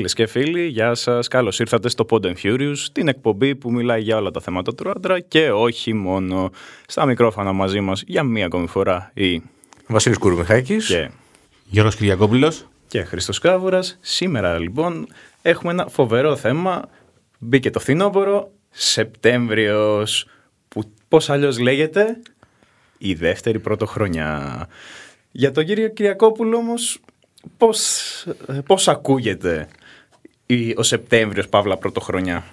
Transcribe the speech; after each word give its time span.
Φίλες 0.00 0.14
και 0.14 0.26
φίλοι, 0.26 0.66
γεια 0.66 0.94
σας. 0.94 1.28
Καλώς 1.28 1.58
ήρθατε 1.58 1.88
στο 1.88 2.06
Pod 2.10 2.24
and 2.24 2.34
Furious, 2.42 2.76
την 2.92 3.08
εκπομπή 3.08 3.56
που 3.56 3.72
μιλάει 3.72 4.02
για 4.02 4.16
όλα 4.16 4.30
τα 4.30 4.40
θέματα 4.40 4.74
του 4.74 4.90
άντρα 4.90 5.20
και 5.20 5.50
όχι 5.50 5.92
μόνο. 5.92 6.50
Στα 6.86 7.06
μικρόφωνα 7.06 7.52
μαζί 7.52 7.80
μας 7.80 8.02
για 8.06 8.22
μία 8.22 8.46
ακόμη 8.46 8.66
φορά 8.66 9.10
η 9.14 9.42
Βασίλης 9.86 10.18
Κουρμιχάκης 10.18 10.86
και, 10.86 11.10
Γιώργος 11.64 11.96
Κυριακόπουλος. 11.96 12.66
και 12.86 13.02
Χρήστος 13.02 13.38
Κάβουρας. 13.38 13.98
Σήμερα 14.00 14.58
λοιπόν 14.58 15.06
έχουμε 15.42 15.72
ένα 15.72 15.86
φοβερό 15.88 16.36
θέμα. 16.36 16.88
Μπήκε 17.38 17.70
το 17.70 17.80
φθινόπωρο, 17.80 18.50
Σεπτέμβριος, 18.70 20.26
που 20.68 20.82
πώς 21.08 21.30
αλλιώς 21.30 21.58
λέγεται, 21.58 22.20
η 22.98 23.14
δεύτερη 23.14 23.58
πρωτοχρονιά. 23.58 24.66
Για 25.30 25.52
τον 25.52 25.64
κύριο 25.64 25.88
Κυριακόπουλο 25.88 26.56
όμως, 26.56 27.00
πώς, 27.56 28.00
πώς 28.66 28.88
ακούγεται; 28.88 29.68
Η- 30.54 30.74
ο 30.76 30.82
Σεπτέμβριος, 30.82 31.48
Παύλα, 31.48 31.76
πρωτοχρονιά; 31.76 32.44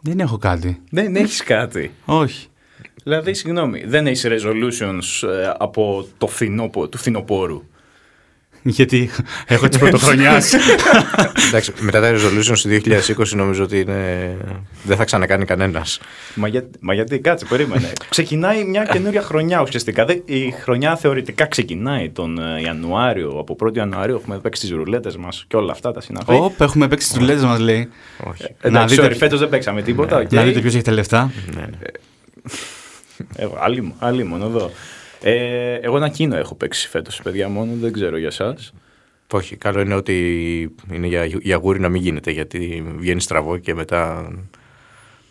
Δεν 0.00 0.20
έχω 0.20 0.38
κάτι. 0.38 0.82
Δεν 0.90 1.16
έχεις 1.16 1.42
κάτι. 1.42 1.90
Όχι. 2.04 2.46
Δηλαδή, 3.02 3.34
συγγνώμη, 3.34 3.84
δεν 3.86 4.06
έχεις 4.06 4.26
resolutions 4.28 5.28
ε, 5.28 5.52
από 5.58 6.06
το 6.18 6.26
φθινόπο, 6.26 6.88
του 6.88 6.98
φθινοπόρου; 6.98 7.62
Γιατί 8.62 9.10
έχω 9.46 9.68
τη 9.68 9.78
πρωτοχρονιά. 9.78 10.42
Εντάξει, 11.48 11.72
μετά 11.80 12.00
τα 12.00 12.10
resolutions 12.12 12.58
του 12.58 12.68
2020 12.68 13.26
νομίζω 13.34 13.62
ότι 13.64 13.80
είναι... 13.80 14.36
δεν 14.82 14.96
θα 14.96 15.04
ξανακάνει 15.04 15.44
κανένα. 15.44 15.84
Μα, 16.34 16.48
για, 16.48 16.64
μα 16.80 16.94
γιατί, 16.94 17.18
κάτσε, 17.18 17.44
περίμενε. 17.48 17.92
ξεκινάει 18.08 18.64
μια 18.64 18.84
καινούρια 18.84 19.22
χρονιά 19.22 19.62
ουσιαστικά. 19.62 20.04
Δεν- 20.04 20.22
Η 20.24 20.50
χρονιά 20.50 20.96
θεωρητικά 20.96 21.46
ξεκινάει 21.46 22.10
τον 22.10 22.38
ε, 22.38 22.60
Ιανουάριο. 22.60 23.28
Από 23.38 23.56
1η 23.64 23.76
Ιανουαρίου 23.76 24.14
έχουμε 24.14 24.38
παίξει 24.38 24.66
τι 24.66 24.74
ρουλέτε 24.74 25.12
μα 25.18 25.28
και 25.48 25.56
όλα 25.56 25.72
αυτά 25.72 25.92
τα 25.92 26.00
συναφή. 26.00 26.32
Όπ, 26.34 26.60
έχουμε 26.60 26.88
παίξει 26.88 27.12
τι 27.12 27.18
τουλέτε 27.18 27.42
μα, 27.46 27.58
λέει. 27.58 27.88
Όχι. 28.30 28.42
Εντάξει, 28.60 28.94
να 28.96 29.02
sorry, 29.04 29.08
δείτε- 29.08 29.14
φέτος 29.18 29.38
δεν 29.38 29.48
παίξαμε 29.48 29.82
τίποτα. 29.82 30.16
οκ. 30.18 30.32
Να 30.32 30.42
δείτε 30.42 30.58
ποιο 30.60 30.68
έχει 30.68 30.82
τα 30.82 30.92
λεφτά. 30.92 31.32
Ναι, 31.54 31.60
ναι. 31.60 31.76
Ε, 33.36 33.46
άλλη, 33.60 33.80
μου- 33.82 33.94
άλλη 33.98 34.24
μόνο 34.24 34.44
εδώ. 34.46 34.70
Ε, 35.22 35.74
εγώ 35.74 35.96
ένα 35.96 36.08
κίνο 36.08 36.36
έχω 36.36 36.54
παίξει 36.54 36.88
φέτος, 36.88 37.20
παιδιά 37.22 37.48
μόνο, 37.48 37.72
δεν 37.74 37.92
ξέρω 37.92 38.16
για 38.16 38.26
εσάς. 38.26 38.72
Όχι, 39.32 39.56
καλό 39.56 39.80
είναι 39.80 39.94
ότι 39.94 40.16
είναι 40.92 41.06
για, 41.06 41.24
για 41.24 41.56
γούρι 41.56 41.80
να 41.80 41.88
μην 41.88 42.02
γίνεται 42.02 42.30
γιατί 42.30 42.84
βγαίνει 42.96 43.20
στραβό 43.20 43.58
και 43.58 43.74
μετά 43.74 44.32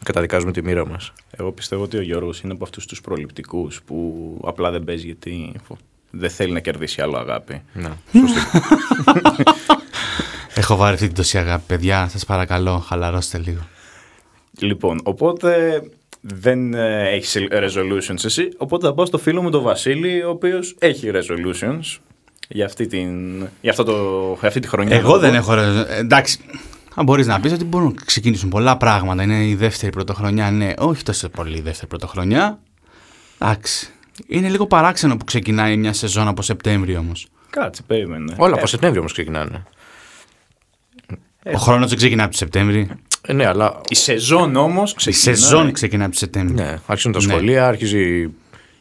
καταδικάζουμε 0.03 0.51
τη 0.51 0.63
μοίρα 0.63 0.87
μας. 0.87 1.13
Εγώ 1.37 1.51
πιστεύω 1.51 1.83
ότι 1.83 1.97
ο 1.97 2.01
Γιώργος 2.01 2.41
είναι 2.41 2.53
από 2.53 2.63
αυτούς 2.63 2.85
τους 2.85 3.01
προληπτικούς 3.01 3.81
που 3.85 4.37
απλά 4.43 4.71
δεν 4.71 4.83
παίζει 4.83 5.05
γιατί 5.05 5.51
δεν 6.09 6.29
θέλει 6.29 6.51
να 6.51 6.59
κερδίσει 6.59 7.01
άλλο 7.01 7.17
αγάπη. 7.17 7.61
Να, 7.73 7.97
σωστή. 8.11 8.39
Έχω 10.53 10.75
βάρει 10.75 10.93
αυτή 10.93 11.05
την 11.05 11.15
τόση 11.15 11.37
αγάπη, 11.37 11.63
παιδιά. 11.67 12.07
Σας 12.07 12.25
παρακαλώ, 12.25 12.77
χαλαρώστε 12.77 13.37
λίγο. 13.37 13.67
Λοιπόν, 14.59 14.99
οπότε 15.03 15.81
δεν 16.21 16.73
ε, 16.73 17.09
έχεις 17.09 17.37
resolutions 17.51 18.23
εσύ, 18.25 18.49
οπότε 18.57 18.87
θα 18.87 18.93
πάω 18.93 19.05
στο 19.05 19.17
φίλο 19.17 19.41
μου 19.41 19.49
τον 19.49 19.61
Βασίλη, 19.63 20.23
ο 20.23 20.29
οποίος 20.29 20.75
έχει 20.79 21.11
resolutions 21.13 21.97
για 22.49 22.65
αυτή, 22.65 22.87
την, 22.87 23.37
για 23.61 23.71
αυτό 23.71 23.83
το, 23.83 23.93
για 24.39 24.47
αυτή 24.47 24.59
τη 24.59 24.67
χρονιά. 24.67 24.95
Εγώ 24.95 25.17
δεν 25.19 25.35
έχω. 25.35 25.53
ρε- 25.53 25.97
Εντάξει. 25.97 26.39
Αν 26.95 27.05
μπορείς 27.05 27.27
να 27.27 27.39
πεις 27.39 27.51
ότι 27.51 27.63
μπορούν 27.63 27.93
να 27.99 28.05
ξεκινήσουν 28.05 28.49
πολλά 28.49 28.77
πράγματα. 28.77 29.23
Είναι 29.23 29.45
η 29.45 29.55
δεύτερη 29.55 29.91
πρωτοχρονιά, 29.91 30.51
ναι. 30.51 30.73
Όχι 30.77 31.03
τόσο 31.03 31.29
πολύ 31.29 31.57
η 31.57 31.61
δεύτερη 31.61 31.87
πρωτοχρονιά. 31.87 32.59
Εντάξει. 33.39 33.89
Είναι 34.27 34.49
λίγο 34.49 34.67
παράξενο 34.67 35.17
που 35.17 35.25
ξεκινάει 35.25 35.77
μια 35.77 35.93
σεζόν 35.93 36.27
από 36.27 36.41
Σεπτέμβριο 36.41 36.99
όμως. 36.99 37.27
Κάτσε, 37.49 37.81
περίμενε. 37.81 38.33
Όλα 38.37 38.53
Ε, 38.55 38.57
από 38.57 38.67
Σεπτέμβριο 38.67 38.99
όμως 39.01 39.13
ξεκινάνε. 39.13 39.63
Ο 41.53 41.57
χρόνος 41.57 41.89
δεν 41.89 41.97
ξεκινάει 41.97 42.23
από 42.23 42.31
το 42.31 42.37
Σεπτέμβριο. 42.37 42.87
Ε, 43.27 43.33
ναι, 43.33 43.45
αλλά 43.45 43.81
Η 43.89 43.95
σεζόν 43.95 44.55
όμως 44.55 44.91
Η 44.91 44.95
ξεκινάει. 44.95 45.35
σεζόν 45.35 45.71
ξεκινάει 45.71 46.03
από 46.05 46.13
το 46.13 46.19
Σεπτέμβριο. 46.19 46.63
ναι, 46.65 46.79
αρχίζουν 46.85 47.11
τα 47.11 47.19
Ναι. 47.19 47.31
σχολεία, 47.33 47.67
αρχίζει 47.67 47.99
η 47.99 48.33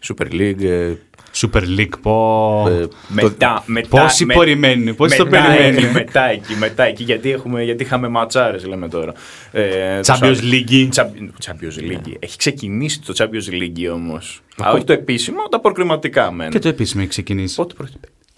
Super 0.08 0.32
League. 0.32 0.62
ε, 0.62 0.92
Super 1.40 1.62
League, 1.78 2.00
πω. 2.02 2.64
ε, 2.68 2.86
Μετά, 3.08 3.62
μετά, 3.66 3.88
Πόσοι 4.02 4.24
με- 4.24 4.34
περιμένουν, 4.34 4.94
πόσοι 4.96 5.16
το 5.16 5.24
μετά 5.24 5.42
περιμένουν. 5.46 5.84
Εκεί, 5.84 5.92
μετά 5.92 6.24
εκεί, 6.30 6.54
μετά 6.58 6.82
εκεί, 6.84 7.02
γιατί, 7.02 7.30
έχουμε, 7.30 7.62
γιατί 7.64 7.82
είχαμε 7.82 8.08
ματσάρες 8.08 8.66
λέμε 8.66 8.88
τώρα. 8.88 9.12
Ε, 9.52 10.00
το 10.00 10.12
Champions 10.20 10.34
Σα- 10.36 10.42
League. 10.42 10.88
Champions- 10.94 11.46
Champions 11.50 11.80
League. 11.92 12.12
Έχει 12.18 12.36
ξεκινήσει 12.36 13.00
το 13.00 13.14
Champions 13.18 13.52
League 13.62 13.92
όμως. 13.94 14.40
Α, 14.64 14.70
όχι 14.70 14.84
το 14.84 14.92
επίσημο, 14.92 15.42
τα 15.50 15.60
προκριματικά 15.60 16.32
μεν. 16.32 16.50
Και 16.50 16.58
το 16.58 16.68
επίσημο 16.68 17.00
έχει 17.02 17.10
ξεκινήσει. 17.10 17.54
Πότε 17.54 17.74
πρώτη 17.74 17.92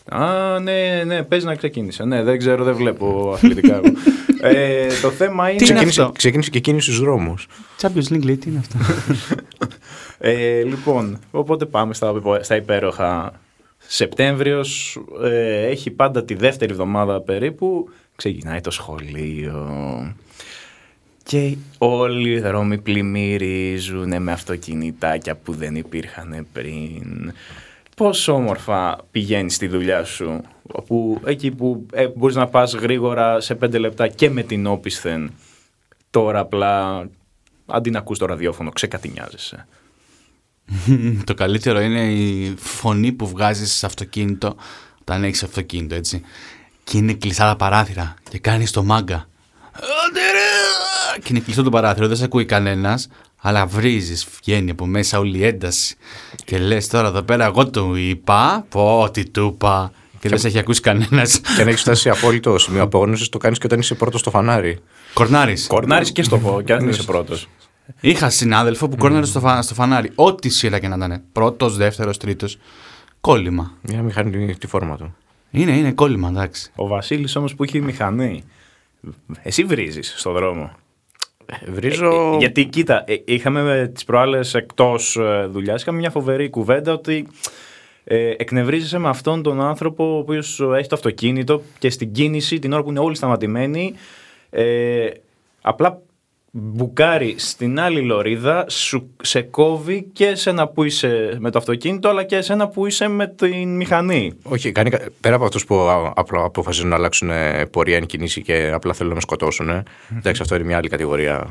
Α, 0.09 0.59
ναι, 0.59 1.03
ναι, 1.07 1.23
παίζει 1.23 1.47
να 1.47 1.55
ξεκίνησε. 1.55 2.05
Ναι, 2.05 2.23
δεν 2.23 2.39
ξέρω, 2.39 2.65
δεν 2.65 2.75
βλέπω 2.75 3.31
αθλητικά. 3.35 3.75
εγώ. 3.75 3.93
ε, 4.57 4.87
το 5.03 5.11
θέμα 5.11 5.49
είναι. 5.49 5.59
Τι 5.59 5.65
είναι 5.65 5.75
ξεκίνησε, 5.75 6.01
αυτό; 6.01 6.13
ξεκίνησε 6.13 6.51
και 6.51 6.59
εκείνης 6.59 6.85
στους 6.85 7.01
δρόμους. 7.01 7.49
Champions 7.81 8.13
League 8.13 8.23
λέει, 8.25 8.37
τι 8.37 8.49
είναι 8.51 8.59
αυτό; 8.59 8.79
Ε, 10.23 10.63
λοιπόν, 10.63 11.19
οπότε 11.31 11.65
πάμε 11.65 11.95
στα, 11.95 12.15
στα 12.41 12.57
υπέροχα. 12.57 13.33
Σεπτέμβριος 13.79 15.01
ε, 15.23 15.67
έχει 15.67 15.91
πάντα 15.91 16.25
τη 16.25 16.35
δεύτερη 16.35 16.73
εβδομάδα 16.73 17.21
περίπου, 17.21 17.89
ξεκινάει 18.17 18.61
το 18.61 18.71
σχολείο 18.71 19.69
και 21.31 21.57
όλοι 21.79 22.31
οι 22.31 22.41
δρόμοι 22.41 22.79
πλημμυρίζουν 22.79 24.23
με 24.23 24.33
αυτοκινητάκια 24.33 25.35
που 25.37 25.53
δεν 25.53 25.77
υπήρχαν 25.77 26.47
πριν. 26.53 27.33
Πόσο 28.01 28.33
όμορφα 28.33 28.97
πηγαίνεις 29.11 29.55
στη 29.55 29.67
δουλειά 29.67 30.05
σου, 30.05 30.41
όπου, 30.63 31.21
εκεί 31.25 31.51
που 31.51 31.87
ε, 31.93 32.09
μπορείς 32.09 32.37
να 32.37 32.47
πας 32.47 32.73
γρήγορα 32.75 33.41
σε 33.41 33.55
πέντε 33.55 33.79
λεπτά 33.79 34.09
και 34.09 34.31
με 34.31 34.43
την 34.43 34.67
όπισθεν, 34.67 35.33
τώρα 36.11 36.39
απλά 36.39 37.05
αντί 37.67 37.91
να 37.91 37.99
ακούς 37.99 38.19
το 38.19 38.27
ραδιόφωνο 38.27 38.71
ξεκατηνιάζεσαι. 38.71 39.67
το 41.27 41.35
καλύτερο 41.35 41.81
είναι 41.81 42.13
η 42.13 42.55
φωνή 42.59 43.13
που 43.13 43.29
βγάζεις 43.29 43.73
σε 43.73 43.87
αυτοκίνητο 43.87 44.57
όταν 45.01 45.25
έχεις 45.25 45.43
αυτοκίνητο, 45.43 45.95
έτσι. 45.95 46.23
Και 46.85 46.99
είναι 46.99 47.13
κλειστά 47.13 47.47
τα 47.47 47.57
παράθυρα 47.57 48.15
και 48.31 48.39
κάνεις 48.39 48.71
το 48.71 48.83
μάγκα. 48.83 49.29
Άντε 49.73 50.21
ρε! 50.21 50.30
Και 51.23 51.29
είναι 51.31 51.41
κλειστό 51.41 51.63
το 51.63 51.71
παράθυρο, 51.71 52.07
δεν 52.09 52.17
σε 52.17 52.25
ακούει 52.25 52.45
κανένας, 52.45 53.09
αλλά 53.37 53.67
βρίζεις, 53.67 54.27
βγαίνει 54.43 54.71
από 54.71 54.87
μέσα 54.87 55.19
όλη 55.19 55.39
η 55.39 55.45
ένταση. 55.45 55.97
Και 56.45 56.59
λες 56.59 56.89
τώρα 56.89 57.09
εδώ 57.09 57.23
πέρα 57.23 57.45
εγώ 57.45 57.71
του 57.71 57.95
είπα, 57.95 58.67
πω 58.69 59.09
τι 59.13 59.29
του 59.31 59.51
είπα. 59.55 59.93
Και 60.19 60.29
δεν 60.29 60.39
σε 60.39 60.47
έχει 60.47 60.59
ακούσει 60.59 60.81
κανένας. 60.81 61.41
και 61.57 61.63
αν 61.63 61.69
έχεις 61.69 61.81
φτάσει 61.81 62.01
σε 62.03 62.11
απόλυτο 62.11 62.59
σημείο 62.59 62.83
απόγνωσης, 62.83 63.29
το 63.29 63.39
κάνεις 63.39 63.59
και 63.59 63.67
όταν 63.67 63.79
είσαι 63.79 63.95
πρώτος 63.95 64.21
στο 64.21 64.31
φανάρι. 64.31 64.79
Κορνάρης. 65.15 65.67
Κορνάρεις 65.67 66.13
και 66.13 66.23
στο 66.23 66.39
πω, 66.39 66.61
και 66.61 66.73
αν 66.73 66.89
είσαι 66.89 67.03
πρώτος. 67.03 67.49
Είχα 68.01 68.31
συνάδελφο 68.31 68.89
που 68.89 68.97
κόρναρε 68.97 69.27
στο, 69.27 69.41
φα- 69.41 69.63
στο 69.63 69.75
φανάρι. 69.75 70.11
Ό,τι 70.15 70.49
σειρά 70.49 70.79
και 70.79 70.89
να 70.89 70.97
ήταν. 70.97 71.23
Πρώτος, 71.33 71.77
δεύτερος, 71.77 72.17
τρίτος. 72.17 72.59
Κόλλημα. 73.21 73.73
Μια 73.83 74.03
μηχανή 74.03 74.57
τη 74.57 74.67
φόρμα 74.67 74.97
του. 74.97 75.15
Είναι, 75.51 75.77
είναι 75.77 75.93
κόλλημα, 75.93 76.29
εντάξει. 76.29 76.71
Ο 76.75 76.87
Βασίλης 76.87 77.37
όμως 77.37 77.55
που 77.55 77.63
έχει 77.63 77.81
μηχανή, 77.81 78.43
εσύ 79.43 79.65
βρίζεις 79.65 80.15
στο 80.17 80.33
δρόμο. 80.33 80.71
Βρίζω. 81.67 82.33
Ε, 82.35 82.37
γιατί 82.37 82.65
κοίτα, 82.65 83.05
ε, 83.07 83.15
είχαμε 83.25 83.79
ε, 83.79 83.89
τις 83.89 84.05
προάλλες 84.05 84.55
εκτός 84.55 85.17
ε, 85.17 85.47
δουλειάς, 85.51 85.81
είχαμε 85.83 85.99
μια 85.99 86.11
φοβερή 86.11 86.51
κουβέντα 86.51 86.93
ότι 86.93 87.27
ε, 88.05 88.31
εκνευρίζεσαι 88.37 88.99
με 88.99 89.09
αυτόν 89.09 89.43
τον 89.43 89.61
άνθρωπο 89.61 90.15
ο 90.15 90.19
οποίος 90.19 90.61
έχει 90.77 90.89
το 90.89 90.95
αυτοκίνητο 90.95 91.63
και 91.79 91.91
στην 91.91 92.13
κίνηση 92.13 92.59
την 92.59 92.73
ώρα 92.73 92.83
που 92.83 92.91
είναι 92.91 92.99
όλοι 92.99 93.17
σταματημένοι 93.17 93.95
ε, 94.51 95.09
απλά 95.61 96.01
μπουκάρει 96.51 97.35
στην 97.39 97.81
άλλη 97.81 98.01
λωρίδα, 98.01 98.65
σου, 98.69 99.11
σε 99.23 99.41
κόβει 99.43 100.09
και 100.13 100.27
εσένα 100.27 100.69
που 100.69 100.85
είσαι 100.85 101.37
με 101.41 101.51
το 101.51 101.59
αυτοκίνητο 101.59 102.09
αλλά 102.09 102.25
και 102.25 102.37
εσένα 102.37 102.69
που 102.69 102.87
είσαι 102.87 103.09
με 103.09 103.27
την 103.27 103.77
μηχανή. 103.77 104.33
Όχι, 104.43 104.73
κάνει, 104.73 104.91
κα- 104.91 105.01
πέρα 105.21 105.35
από 105.35 105.45
αυτούς 105.45 105.65
που 105.65 105.75
α- 105.77 106.13
απλά 106.17 106.45
αποφασίζουν 106.45 106.89
να 106.89 106.95
αλλάξουν 106.97 107.31
ε, 107.31 107.67
πορεία 107.67 107.97
εν 107.97 108.07
κινήσει 108.07 108.43
και 108.43 108.71
απλά 108.75 108.93
θέλουν 108.93 109.09
να 109.09 109.15
με 109.15 109.21
σκοτώσουν. 109.21 109.69
ε. 109.69 109.83
Εντάξει, 110.19 110.43
αυτό 110.43 110.55
είναι 110.55 110.65
μια 110.65 110.77
άλλη 110.77 110.89
κατηγορία 110.89 111.47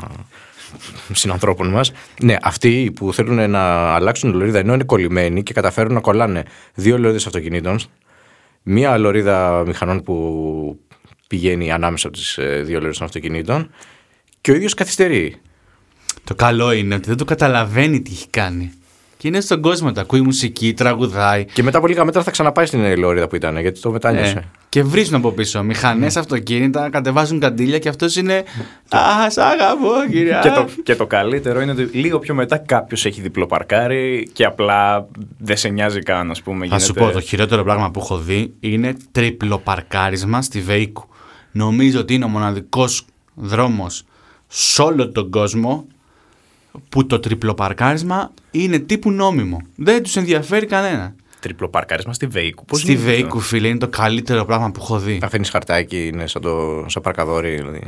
συνανθρώπων 1.13 1.69
μας. 1.69 1.91
Ναι, 2.23 2.35
αυτοί 2.41 2.91
που 2.95 3.13
θέλουν 3.13 3.49
να 3.49 3.93
αλλάξουν 3.93 4.33
λωρίδα 4.35 4.59
ενώ 4.59 4.73
είναι 4.73 4.83
κολλημένοι 4.83 5.43
και 5.43 5.53
καταφέρουν 5.53 5.93
να 5.93 5.99
κολλάνε 5.99 6.43
δύο 6.73 6.97
λωρίδες 6.97 7.25
αυτοκινήτων, 7.25 7.79
μία 8.63 8.97
λωρίδα 8.97 9.63
μηχανών 9.67 10.03
που 10.03 10.79
πηγαίνει 11.27 11.71
ανάμεσα 11.71 12.07
από 12.07 12.17
τις 12.17 12.39
δύο 12.41 12.73
λωρίδες 12.73 12.97
των 12.97 13.05
αυτοκινήτων 13.07 13.69
και 14.41 14.51
ο 14.51 14.55
ίδιος 14.55 14.73
καθυστερεί. 14.73 15.35
Το 16.23 16.35
καλό 16.35 16.71
είναι 16.71 16.95
ότι 16.95 17.07
δεν 17.07 17.17
το 17.17 17.25
καταλαβαίνει 17.25 18.01
τι 18.01 18.11
έχει 18.11 18.27
κάνει. 18.29 18.71
Και 19.17 19.27
είναι 19.27 19.41
στον 19.41 19.61
κόσμο 19.61 19.91
του. 19.91 19.99
Ακούει 19.99 20.21
μουσική, 20.21 20.73
τραγουδάει. 20.73 21.45
Και 21.45 21.63
μετά 21.63 21.77
από 21.77 21.87
λίγα 21.87 22.05
μέτρα 22.05 22.23
θα 22.23 22.31
ξαναπάει 22.31 22.65
στην 22.65 22.97
Λόριδα 22.97 23.27
που 23.27 23.35
ήταν, 23.35 23.57
γιατί 23.57 23.79
το 23.79 23.91
μετάνιωσε. 23.91 24.37
Ε, 24.37 24.43
και 24.69 24.83
βρίζουν 24.83 25.15
από 25.15 25.31
πίσω. 25.31 25.63
Μηχανές, 25.63 26.17
αυτοκίνητα, 26.17 26.89
κατεβάζουν 26.89 27.39
καντήλια 27.39 27.79
και 27.79 27.89
αυτός 27.89 28.15
είναι. 28.15 28.43
Α, 28.89 29.29
σ' 29.29 29.37
αγαπώ, 29.37 29.91
κύριε. 30.11 30.39
Και 30.41 30.49
το, 30.49 30.65
και 30.83 30.95
το 30.95 31.07
καλύτερο 31.07 31.61
είναι 31.61 31.71
ότι 31.71 31.83
λίγο 31.83 32.19
πιο 32.19 32.33
μετά 32.33 32.57
κάποιος 32.57 33.05
έχει 33.05 33.21
διπλοπαρκάρει 33.21 34.29
και 34.33 34.45
απλά 34.45 35.07
δεν 35.37 35.57
σε 35.57 35.69
νοιάζει 35.69 35.99
καν, 35.99 36.31
ας 36.31 36.41
πούμε. 36.41 36.67
Θα 36.67 36.79
σου 36.79 36.93
πω, 36.93 37.11
το 37.11 37.21
χειρότερο 37.21 37.63
πράγμα 37.63 37.91
που 37.91 37.99
έχω 37.99 38.17
δει 38.17 38.53
είναι 38.59 38.95
τριπλοπαρκάρισμα 39.11 40.41
στη 40.41 40.61
Βέικου. 40.61 41.07
Νομίζω 41.51 41.99
ότι 41.99 42.13
είναι 42.13 42.25
ο 42.25 42.27
μοναδικός 42.27 43.05
δρόμος 43.35 44.03
σε 44.51 44.81
όλο 44.81 45.09
τον 45.11 45.29
κόσμο 45.29 45.87
που 46.89 47.05
το 47.05 47.19
τριπλοπαρκάρισμα 47.19 48.31
είναι 48.51 48.79
τύπου 48.79 49.11
νόμιμο. 49.11 49.61
Δεν 49.75 50.03
τους 50.03 50.15
ενδιαφέρει 50.15 50.65
κανένα. 50.65 51.15
Τριπλοπαρκάρισμα 51.39 52.13
στη 52.13 52.25
Βέικου. 52.27 52.65
Πώς 52.65 52.79
Στη 52.79 52.91
γίνεται 52.91 53.09
αυτό; 53.09 53.21
Βέικου, 53.21 53.39
φίλε, 53.39 53.67
είναι 53.67 53.77
το 53.77 53.87
καλύτερο 53.87 54.45
πράγμα 54.45 54.71
που 54.71 54.79
έχω 54.83 54.99
δει. 54.99 55.19
Αφήνεις 55.23 55.49
χαρτάκι, 55.49 56.07
είναι 56.07 56.27
σαν, 56.27 56.41
το, 56.41 56.85
σαν 56.87 57.01
παρκαδόρι. 57.01 57.55
Δηλαδή. 57.55 57.81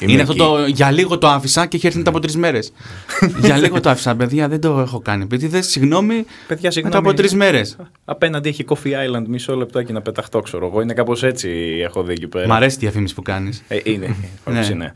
Είμαι 0.00 0.12
Είναι 0.12 0.22
αυτό 0.22 0.32
εκεί. 0.32 0.42
το 0.42 0.66
για 0.66 0.90
λίγο 0.90 1.18
το 1.18 1.28
άφησα 1.28 1.66
και 1.66 1.76
έχει 1.76 1.86
έρθει 1.86 1.98
μετά 1.98 2.10
από 2.10 2.18
τρεις 2.20 2.36
μέρες. 2.36 2.72
για 3.44 3.56
λίγο 3.56 3.80
το 3.80 3.90
άφησα, 3.90 4.16
παιδιά, 4.16 4.48
δεν 4.48 4.60
το 4.60 4.78
έχω 4.80 5.00
κάνει. 5.00 5.22
Επειδή 5.22 5.46
δεν, 5.46 5.62
συγγνώμη, 5.62 6.14
Παιδιά, 6.14 6.24
μετά 6.48 6.70
συγγνώμη. 6.70 6.96
από 6.96 7.14
τρεις 7.16 7.34
μέρες. 7.34 7.76
Απέναντι 8.04 8.48
έχει 8.48 8.64
Coffee 8.68 8.92
Island, 8.92 9.24
μισό 9.26 9.56
λεπτάκι 9.56 9.92
να 9.92 10.00
πεταχτώ, 10.00 10.40
ξέρω 10.40 10.66
εγώ. 10.66 10.80
Είναι 10.80 10.92
κάπως 10.94 11.22
έτσι 11.22 11.48
έχω 11.84 12.02
δει 12.02 12.12
εκεί 12.12 12.26
πέρα. 12.28 12.46
Μ' 12.46 12.52
αρέσει 12.52 12.76
η 12.76 12.78
διαφήμιση 12.78 13.14
που 13.14 13.22
κάνεις. 13.22 13.62
Ε, 13.68 13.78
είναι. 13.84 14.06
Ναι. 14.50 14.54
όπως 14.58 14.68
είναι. 14.68 14.92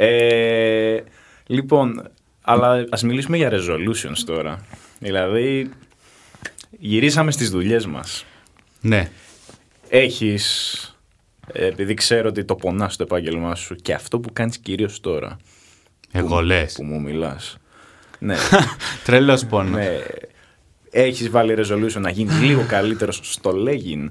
Ε, 0.00 1.00
λοιπόν, 1.46 2.08
αλλά 2.42 2.84
ας 2.90 3.02
μιλήσουμε 3.02 3.36
για 3.36 3.50
resolutions 3.52 4.18
τώρα. 4.26 4.58
Δηλαδή, 4.98 5.70
γυρίσαμε 6.78 7.30
στις 7.30 7.50
δουλειές 7.50 7.86
μας. 7.86 8.24
ναι. 8.80 9.10
Έχεις, 9.88 10.96
ε, 11.52 11.66
επειδή 11.66 11.94
ξέρω 11.94 12.28
ότι 12.28 12.44
το 12.44 12.54
πονάς 12.54 12.94
στο 12.94 13.02
επάγγελμά 13.02 13.54
σου 13.54 13.74
και 13.74 13.92
αυτό 13.92 14.20
που 14.20 14.32
κάνεις 14.32 14.58
κυρίως 14.58 15.00
τώρα, 15.00 15.36
Εγώ 16.12 16.40
λες. 16.42 16.72
που 16.74 16.84
μου 16.84 17.00
μιλάς. 17.00 17.56
ναι, 18.18 18.36
Τρελός 19.04 19.44
πόνο. 19.46 19.76
ναι. 19.76 19.88
Έχεις 20.90 21.30
βάλει 21.30 21.54
resolution 21.58 22.00
να 22.00 22.10
γίνεις 22.10 22.40
λίγο 22.40 22.64
καλύτερος 22.68 23.20
στο 23.22 23.52
legging. 23.66 24.08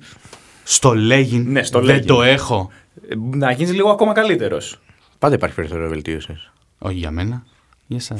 Στο 0.63 0.93
λέγειν 0.95 1.51
Ναι, 1.51 1.63
στο 1.63 1.81
δεν 1.81 1.97
legging. 1.99 2.05
το 2.05 2.21
έχω. 2.23 2.71
Ε, 3.09 3.15
Να 3.37 3.51
γίνεις 3.51 3.73
λίγο 3.73 3.89
ακόμα 3.89 4.13
καλύτερος. 4.13 4.79
Πάντα 5.19 5.35
υπάρχει 5.35 5.55
περιθώριο 5.55 5.89
βελτίωση. 5.89 6.37
Όχι 6.77 6.95
για 6.97 7.11
μένα. 7.11 7.43
Για 7.87 7.97
εσά. 7.97 8.17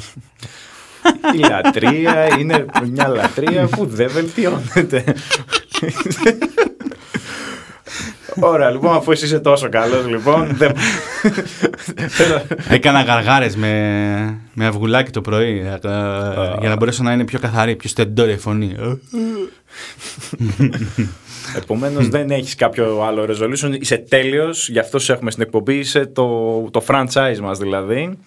Η 1.34 1.38
λατρεία 1.38 2.38
είναι 2.38 2.64
μια 2.92 3.08
λατρεία 3.08 3.66
που 3.66 3.86
δεν 3.86 4.10
βελτιώνεται. 4.10 5.04
Ωραία, 8.40 8.70
λοιπόν, 8.70 8.96
αφού 8.96 9.10
εσύ 9.10 9.24
είσαι 9.24 9.38
τόσο 9.40 9.68
καλός, 9.68 10.06
λοιπόν, 10.06 10.56
δεν... 10.56 10.72
Θέλω- 12.08 12.42
Έκανα 12.68 13.02
γαργάρε 13.02 13.50
με, 13.56 14.40
με 14.54 14.66
αυγουλάκι 14.66 15.10
το 15.10 15.20
πρωί 15.20 15.58
ε, 15.58 15.78
για 16.60 16.68
να 16.68 16.76
μπορέσω 16.76 17.02
να 17.02 17.12
είναι 17.12 17.24
πιο 17.24 17.38
καθαρή, 17.38 17.76
πιο 17.76 17.88
στεντόρια 17.88 18.34
η 18.34 18.38
φωνή. 18.38 18.76
Ε, 21.54 21.58
Επομένως, 21.58 22.08
δεν 22.08 22.30
έχεις 22.30 22.54
κάποιο 22.54 23.02
άλλο 23.02 23.26
resolution, 23.30 23.76
είσαι 23.80 23.98
τέλειος, 23.98 24.68
γι' 24.68 24.78
αυτό 24.78 24.98
σε 24.98 25.12
έχουμε 25.12 25.30
στην 25.30 25.42
εκπομπή, 25.42 25.74
είσαι 25.74 26.06
το, 26.06 26.60
το 26.70 26.84
franchise 26.86 27.38
μας 27.42 27.58
δηλαδή. 27.58 28.18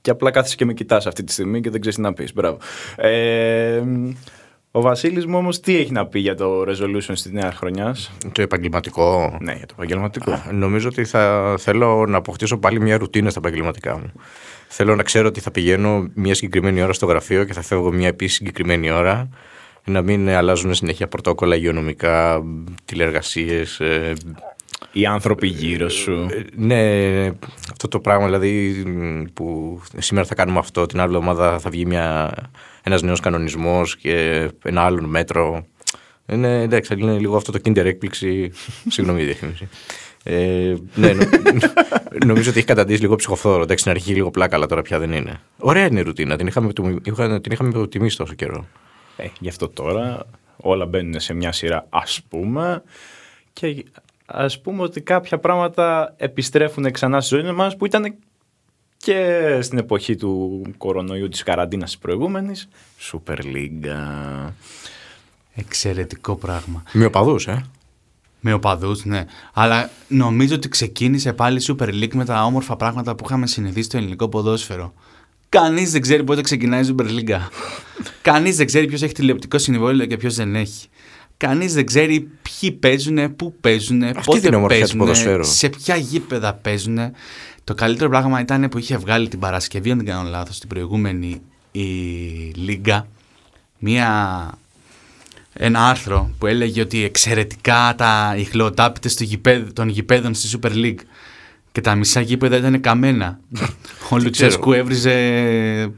Και 0.00 0.10
απλά 0.10 0.30
κάθεσαι 0.30 0.56
και 0.56 0.64
με 0.64 0.72
κοιτάς 0.72 1.06
αυτή 1.06 1.24
τη 1.24 1.32
στιγμή 1.32 1.60
και 1.60 1.70
δεν 1.70 1.80
ξέρεις 1.80 1.98
τι 1.98 2.04
να 2.04 2.12
πεις. 2.12 2.32
Μπράβο. 2.32 2.58
Ε, 2.96 3.82
ο 4.70 4.80
Βασίλης 4.80 5.26
μου 5.26 5.36
όμως 5.36 5.60
τι 5.60 5.76
έχει 5.76 5.92
να 5.92 6.06
πει 6.06 6.18
για 6.18 6.34
το 6.34 6.62
resolution 6.62 7.12
στη 7.12 7.32
νέα 7.32 7.52
χρονιάς. 7.52 8.12
Το 8.32 8.42
επαγγελματικό. 8.42 9.36
Ναι, 9.40 9.52
για 9.52 9.66
το 9.66 9.74
επαγγελματικό. 9.76 10.42
Νομίζω 10.52 10.88
ότι 10.88 11.04
θα 11.04 11.54
θέλω 11.58 12.06
να 12.06 12.16
αποκτήσω 12.16 12.58
πάλι 12.58 12.80
μια 12.80 12.98
ρουτίνα 12.98 13.30
στα 13.30 13.38
επαγγελματικά 13.38 13.98
μου. 13.98 14.12
Θέλω 14.68 14.96
να 14.96 15.02
ξέρω 15.02 15.28
ότι 15.28 15.40
θα 15.40 15.50
πηγαίνω 15.50 16.08
μια 16.14 16.34
συγκεκριμένη 16.34 16.82
ώρα 16.82 16.92
στο 16.92 17.06
γραφείο 17.06 17.44
και 17.44 17.52
θα 17.52 17.62
φεύγω 17.62 17.92
μια 17.92 18.08
επίσης 18.08 18.36
συγκεκριμένη 18.36 18.90
ώρα. 18.90 19.28
Να 19.84 20.02
μην 20.02 20.28
αλλάζουν 20.28 20.74
συνέχεια 20.74 21.08
πρωτόκολλα 21.08 21.56
υγειονομικά, 21.56 22.42
τηλεργασίες. 22.84 23.80
Οι 24.92 25.06
άνθρωποι 25.06 25.46
γύρω 25.46 25.88
σου. 25.88 26.26
ναι, 26.56 27.26
αυτό 27.72 27.88
το 27.88 28.00
πράγμα 28.00 28.24
δηλαδή 28.24 28.82
μ, 28.86 29.22
που 29.34 29.80
σήμερα 29.98 30.26
θα 30.26 30.34
κάνουμε 30.34 30.58
αυτό, 30.58 30.86
την 30.86 31.00
άλλη 31.00 31.14
εβδομάδα 31.16 31.58
θα 31.58 31.70
βγει 31.70 31.86
μια, 31.86 32.34
ένας 32.82 33.02
νέος 33.02 33.20
κανονισμός 33.20 33.96
και 33.96 34.48
ένα 34.64 34.82
άλλο 34.82 35.06
μέτρο. 35.06 35.66
Είναι, 36.26 36.62
εντάξει, 36.62 36.94
είναι 36.98 37.18
λίγο 37.18 37.36
αυτό 37.36 37.52
το 37.52 37.58
kinder 37.64 37.76
έκπληξη. 37.84 38.52
Συγγνώμη 38.94 39.22
η 39.22 39.24
διαφήμιση. 39.24 39.68
Ε, 40.24 40.74
ναι, 40.94 41.12
νο- 41.12 41.24
νομίζω 42.26 42.48
ότι 42.50 42.58
έχει 42.58 42.66
καταντήσει 42.66 43.00
λίγο 43.00 43.16
ψυχοφθόρο. 43.16 43.62
Εντάξει, 43.62 43.78
στην 43.84 43.90
αρχή 43.96 44.12
λίγο 44.14 44.30
πλάκα, 44.30 44.56
αλλά 44.56 44.66
τώρα 44.66 44.82
πια 44.82 44.98
δεν 44.98 45.12
είναι. 45.12 45.40
Ωραία 45.58 45.86
είναι 45.86 46.00
η 46.00 46.02
ρουτίνα. 46.02 46.36
Την 46.36 46.46
είχαμε, 46.46 46.72
του- 46.72 47.00
είχα- 47.04 47.40
την 47.40 47.52
είχαμε 47.52 47.68
υποτιμήσει 47.68 48.16
τόσο 48.16 48.34
καιρό. 48.34 48.66
Ε, 49.22 49.30
γι' 49.40 49.48
αυτό 49.48 49.68
τώρα 49.68 50.26
όλα 50.56 50.86
μπαίνουν 50.86 51.20
σε 51.20 51.34
μια 51.34 51.52
σειρά 51.52 51.86
ας 51.88 52.22
πούμε 52.28 52.82
και 53.52 53.84
ας 54.26 54.60
πούμε 54.60 54.82
ότι 54.82 55.00
κάποια 55.00 55.38
πράγματα 55.38 56.14
επιστρέφουν 56.16 56.90
ξανά 56.90 57.20
στη 57.20 57.34
ζωή 57.34 57.52
μας 57.52 57.76
που 57.76 57.86
ήταν 57.86 58.14
και 58.96 59.58
στην 59.62 59.78
εποχή 59.78 60.16
του 60.16 60.62
κορονοϊού 60.78 61.28
της 61.28 61.42
καραντίνας 61.42 61.90
της 61.90 61.98
προηγούμενης 61.98 62.68
Super 63.12 63.38
League. 63.38 63.90
Εξαιρετικό 65.54 66.36
πράγμα. 66.36 66.82
Με 66.92 67.04
οπαδού, 67.04 67.36
ε. 67.46 67.64
Με 68.40 68.52
οπαδού, 68.52 68.96
ναι. 69.04 69.24
Αλλά 69.52 69.90
νομίζω 70.08 70.54
ότι 70.54 70.68
ξεκίνησε 70.68 71.32
πάλι 71.32 71.58
η 71.58 71.64
Super 71.68 71.88
League 71.88 72.14
με 72.14 72.24
τα 72.24 72.44
όμορφα 72.44 72.76
πράγματα 72.76 73.14
που 73.14 73.24
είχαμε 73.24 73.46
συνηθίσει 73.46 73.82
στο 73.82 73.96
ελληνικό 73.96 74.28
ποδόσφαιρο. 74.28 74.92
Κανείς 75.52 75.92
δεν 75.92 76.00
ξέρει 76.00 76.24
πότε 76.24 76.40
ξεκινάει 76.40 76.82
η 76.82 76.94
Super 76.96 77.04
League. 77.04 77.38
Κανείς 78.22 78.56
δεν 78.56 78.66
ξέρει 78.66 78.86
ποιος 78.86 79.02
έχει 79.02 79.12
τηλεοπτικό 79.12 79.58
συμβόλαιο 79.58 80.06
και 80.06 80.16
ποιος 80.16 80.34
δεν 80.34 80.54
έχει. 80.54 80.86
Κανείς 81.36 81.74
δεν 81.74 81.86
ξέρει 81.86 82.20
ποιοι 82.20 82.72
παίζουν, 82.72 83.36
πού 83.36 83.54
παίζουν, 83.60 84.02
Αυτή 84.02 84.20
πότε 84.24 84.38
είναι 84.38 84.48
η 84.52 84.54
ομορφιά 84.54 84.76
του 84.78 84.82
παίζουν, 84.82 84.98
ποδοσφαίρου. 84.98 85.44
σε 85.44 85.68
ποια 85.68 85.96
γήπεδα 85.96 86.54
παίζουν. 86.54 86.98
Το 87.64 87.74
καλύτερο 87.74 88.10
πράγμα 88.10 88.40
ήταν 88.40 88.68
που 88.68 88.78
είχε 88.78 88.96
βγάλει 88.96 89.28
την 89.28 89.38
Παρασκευή, 89.38 89.90
αν 89.90 89.96
δεν 89.96 90.06
κάνω 90.06 90.28
λάθος, 90.28 90.58
την 90.58 90.68
προηγούμενη 90.68 91.40
η 91.72 91.82
Λίγκα. 92.54 93.06
Μία 93.78 94.50
ένα 95.52 95.88
άρθρο 95.88 96.30
που 96.38 96.46
έλεγε 96.46 96.80
ότι 96.80 97.04
εξαιρετικά 97.04 97.94
τα 97.96 98.34
ηχλεοτάπητες 98.38 99.14
του 99.14 99.24
γηπέδ- 99.24 99.72
των 99.72 99.88
γηπέδων 99.88 100.34
στη 100.34 100.58
Super 100.60 100.70
League 100.72 100.98
και 101.72 101.80
τα 101.80 101.94
μισά 101.94 102.20
γήπεδα 102.20 102.56
ήταν 102.56 102.80
καμένα. 102.80 103.40
Ο 104.10 104.18
Λουτσέσκου 104.18 104.72
έβριζε 104.72 105.14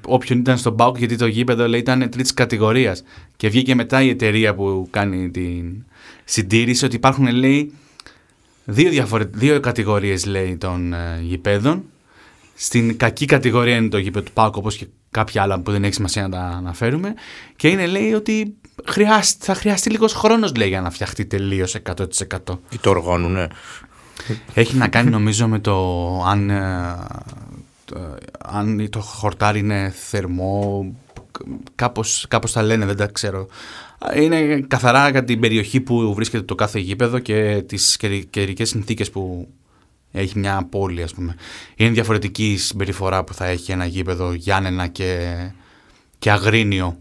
όποιον 0.06 0.38
ήταν 0.38 0.58
στον 0.58 0.76
Πάουκ 0.76 0.98
γιατί 0.98 1.16
το 1.16 1.26
γήπεδο 1.26 1.68
λέει, 1.68 1.80
ήταν 1.80 2.10
τρίτης 2.10 2.34
κατηγορίας. 2.34 3.02
Και 3.36 3.48
βγήκε 3.48 3.74
μετά 3.74 4.02
η 4.02 4.08
εταιρεία 4.08 4.54
που 4.54 4.88
κάνει 4.90 5.30
την 5.30 5.84
συντήρηση 6.24 6.84
ότι 6.84 6.96
υπάρχουν 6.96 7.26
λέει 7.26 7.72
δύο, 8.64 8.90
διαφορε... 8.90 9.24
δύο 9.24 9.60
κατηγορίες 9.60 10.26
λέει 10.26 10.56
των 10.56 10.92
ε, 10.92 11.20
γηπέδων. 11.22 11.82
Στην 12.54 12.96
κακή 12.96 13.24
κατηγορία 13.24 13.76
είναι 13.76 13.88
το 13.88 13.98
γήπεδο 13.98 14.24
του 14.24 14.32
Πάουκ 14.32 14.56
όπως 14.56 14.76
και 14.76 14.86
κάποια 15.10 15.42
άλλα 15.42 15.60
που 15.60 15.70
δεν 15.70 15.84
έχει 15.84 15.94
σημασία 15.94 16.22
να 16.22 16.28
τα 16.28 16.40
αναφέρουμε. 16.40 17.14
Και 17.56 17.68
είναι 17.68 17.86
λέει 17.86 18.12
ότι 18.12 18.54
χρειάσ- 18.86 19.36
θα 19.44 19.54
χρειαστεί 19.54 19.90
λίγος 19.90 20.12
χρόνος 20.12 20.56
λέει 20.56 20.68
για 20.68 20.80
να 20.80 20.90
φτιαχτεί 20.90 21.26
τελείως 21.26 21.76
100%. 21.82 22.58
Ή 22.70 22.78
το 22.80 22.90
οργώνουνε. 22.90 23.48
Έχει 24.54 24.76
να 24.76 24.88
κάνει 24.88 25.10
νομίζω 25.10 25.48
με 25.48 25.58
το 25.58 25.98
αν, 26.26 26.50
ε, 26.50 26.96
το- 27.84 28.16
αν 28.44 28.88
το 28.90 29.00
χορτάρι 29.00 29.58
είναι 29.58 29.92
θερμό, 29.96 30.86
κάπως, 31.74 32.24
κάπως 32.28 32.52
τα 32.52 32.62
λένε, 32.62 32.86
δεν 32.86 32.96
τα 32.96 33.06
ξέρω. 33.06 33.46
Είναι 34.16 34.60
καθαρά 34.68 35.08
για 35.08 35.24
την 35.24 35.40
περιοχή 35.40 35.80
που 35.80 36.14
βρίσκεται 36.14 36.42
το 36.44 36.54
κάθε 36.54 36.78
γήπεδο 36.78 37.18
και 37.18 37.62
τις 37.66 37.96
καιρι- 37.96 38.30
καιρικές 38.30 38.68
συνθήκες 38.68 39.10
που 39.10 39.48
έχει 40.12 40.38
μια 40.38 40.66
πόλη 40.70 41.02
ας 41.02 41.14
πούμε. 41.14 41.34
Είναι 41.76 41.90
διαφορετική 41.90 42.52
η 42.52 42.56
συμπεριφορά 42.56 43.24
που 43.24 43.34
θα 43.34 43.46
έχει 43.46 43.72
ένα 43.72 43.84
γήπεδο 43.84 44.32
Γιάννενα 44.32 44.86
και, 44.86 45.36
και 46.18 46.30
Αγρίνιο 46.30 46.98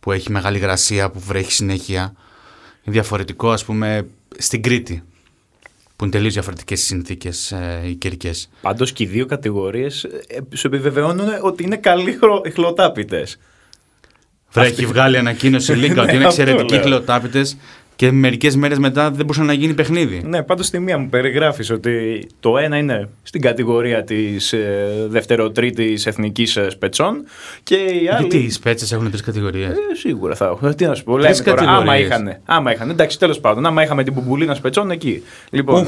που 0.00 0.12
έχει 0.12 0.30
μεγάλη 0.30 0.58
γρασία, 0.58 1.10
που 1.10 1.20
βρέχει 1.20 1.52
συνέχεια. 1.52 2.00
Είναι 2.82 2.94
διαφορετικό 2.94 3.50
ας 3.50 3.64
πούμε 3.64 4.06
στην 4.38 4.62
Κρήτη 4.62 5.02
που 6.04 6.10
είναι 6.10 6.18
τελείως 6.18 6.32
διαφορετικές 6.34 6.80
οι 6.80 6.84
συνθήκες 6.84 7.52
ε, 7.52 7.82
οι 7.86 7.94
καιρικές. 7.94 8.48
Πάντως 8.60 8.92
και 8.92 9.02
οι 9.02 9.06
δύο 9.06 9.26
κατηγορίες 9.26 10.04
ε, 10.04 10.56
σου 10.56 10.66
επιβεβαιώνουν 10.66 11.28
ότι 11.42 11.62
είναι 11.62 11.76
καλοί 11.76 12.12
χρο- 12.12 12.46
ηχλοτάπητες. 12.46 13.38
Βρέχει 14.52 14.86
βγάλει 14.86 15.18
ανακοίνωση 15.18 15.74
Λίγκα 15.80 16.02
ότι 16.02 16.10
είναι 16.10 16.18
Ναι, 16.20 16.26
αυτό 16.26 16.42
εξαιρετικοί 16.42 16.74
λέω. 16.74 16.82
Χλεοτάπητες 18.04 18.10
και 18.10 18.10
και 18.10 18.10
μερικές 18.10 18.56
μέρες 18.56 18.78
μετά 18.78 19.10
δεν 19.10 19.26
μπορούσε 19.26 19.42
να 19.42 19.52
γίνει 19.52 19.74
παιχνίδι. 19.74 20.22
Ναι, 20.24 20.42
πάντως 20.42 20.66
στη 20.66 20.78
μία 20.78 20.98
μου 20.98 21.08
περιγράφεις 21.08 21.70
ότι 21.70 22.26
το 22.40 22.58
ένα 22.58 22.76
είναι 22.76 23.08
στην 23.22 23.40
κατηγορία 23.40 24.04
της 24.04 24.52
ε, 24.52 25.06
δευτεροτρίτης 25.08 26.06
εθνικής 26.06 26.56
ε, 26.56 26.70
σπετσών 26.70 27.24
και 27.62 27.74
η 27.74 28.08
άλλη... 28.08 28.20
Γιατί 28.20 28.36
οι 28.36 28.50
σπέτσες 28.50 28.92
έχουν 28.92 29.08
τρεις 29.10 29.22
κατηγορίες; 29.22 29.68
Ε, 29.68 29.74
σίγουρα 29.94 30.34
θα 30.34 30.44
έχω. 30.44 30.74
Τι 30.74 30.84
να 30.86 30.94
σου 30.94 31.04
πω. 31.04 31.18
Λέμε 31.18 31.34
τώρα, 31.34 31.60
άμα 31.62 31.70
κατηγορίες. 31.72 32.06
είχαν. 32.06 32.36
Άμα 32.44 32.72
είχαν. 32.72 32.90
Εντάξει, 32.90 33.18
τέλος 33.18 33.40
πάντων, 33.40 33.66
άμα 33.66 33.82
είχαμε 33.82 34.04
την 34.04 34.12
μπουμπουλίνα 34.12 34.54
σπετσών 34.54 34.90
εκεί. 34.90 35.22
Λοιπόν. 35.50 35.86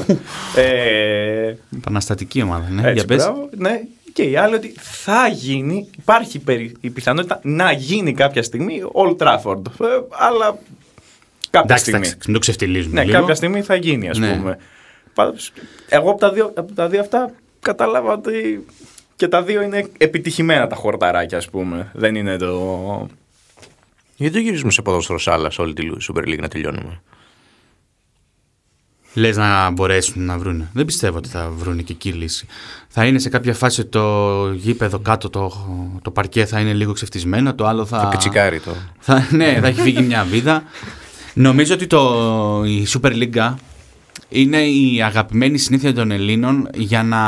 ε, 0.55 1.55
Επαναστατική 1.77 2.41
ομάδα, 2.41 2.67
ναι. 2.69 2.81
έτσι, 2.81 2.93
Για 2.93 3.05
πες. 3.05 3.17
μπράβο, 3.23 3.49
ναι. 3.57 3.81
Και 4.13 4.23
η 4.23 4.35
άλλη 4.35 4.55
ότι 4.55 4.73
θα 4.79 5.27
γίνει, 5.33 5.89
υπάρχει 5.97 6.39
περι- 6.39 6.75
η 6.81 6.89
πιθανότητα 6.89 7.39
να 7.43 7.71
γίνει 7.71 8.13
κάποια 8.13 8.43
στιγμή 8.43 8.81
Old 8.93 9.15
Trafford. 9.17 9.61
Ε, 9.81 9.85
αλλά 10.09 10.57
κάποια 11.61 11.75
Εντάξει, 11.75 11.83
στιγμή. 11.83 12.07
εντάξει, 12.07 12.23
μην 12.25 12.33
το 12.33 12.39
ξεφτυλίζουμε. 12.39 12.99
Ναι, 12.99 13.05
λίγο. 13.05 13.19
κάποια 13.19 13.35
στιγμή 13.35 13.61
θα 13.61 13.75
γίνει, 13.75 14.09
ας 14.09 14.17
Ναι. 14.17 14.35
πούμε. 14.35 14.57
Πάντως, 15.13 15.51
εγώ 15.89 16.09
από 16.09 16.19
τα, 16.19 16.31
δύο, 16.31 16.51
από 16.55 16.73
τα 16.73 16.87
δύο 16.87 16.99
αυτά 16.99 17.31
κατάλαβα 17.59 18.13
ότι 18.13 18.65
και 19.15 19.27
τα 19.27 19.43
δύο 19.43 19.61
είναι 19.61 19.87
επιτυχημένα 19.97 20.67
τα 20.67 20.75
χορταράκια, 20.75 21.37
ας 21.37 21.49
πούμε. 21.49 21.91
Δεν 21.93 22.15
είναι 22.15 22.37
το... 22.37 23.07
Γιατί 24.15 24.33
δεν 24.33 24.43
γυρίζουμε 24.43 24.71
σε 24.71 24.81
ποδόσφαιρο 24.81 25.19
σάλας 25.19 25.53
σε 25.53 25.61
όλη 25.61 25.73
τη 25.73 25.87
Super 26.07 26.21
League 26.21 26.39
να 26.39 26.47
τελειώνουμε; 26.47 27.01
Λες 29.13 29.37
να 29.37 29.69
μπορέσουν 29.69 30.25
να 30.25 30.37
βρουν. 30.37 30.69
Δεν 30.73 30.85
πιστεύω 30.85 31.17
ότι 31.17 31.29
θα 31.29 31.49
βρουν 31.49 31.83
και 31.83 31.93
εκεί 31.93 32.11
λύση. 32.11 32.47
Θα 32.87 33.05
είναι 33.05 33.19
σε 33.19 33.29
κάποια 33.29 33.53
φάση 33.53 33.85
το 33.85 34.51
γήπεδο 34.53 34.99
κάτω, 34.99 35.29
το, 35.29 35.51
το 36.01 36.11
παρκέ 36.11 36.45
θα 36.45 36.59
είναι 36.59 36.73
λίγο 36.73 36.93
ξεφτισμένο, 36.93 37.55
το 37.55 37.65
άλλο 37.65 37.85
θα. 37.85 38.01
Το 38.01 38.07
πιτσικάρι 38.07 38.59
το. 38.59 38.71
Θα, 38.99 39.27
ναι, 39.31 39.59
θα 39.61 39.67
έχει 39.67 39.81
φύγει 39.81 40.01
μια 40.01 40.23
βίδα. 40.23 40.63
Νομίζω 41.37 41.73
ότι 41.73 41.87
το, 41.87 42.63
η 42.65 42.87
Super 42.93 43.11
League 43.11 43.53
είναι 44.29 44.57
η 44.57 45.01
αγαπημένη 45.01 45.57
συνήθεια 45.57 45.93
των 45.93 46.11
Ελλήνων 46.11 46.69
για 46.73 47.03
να 47.03 47.21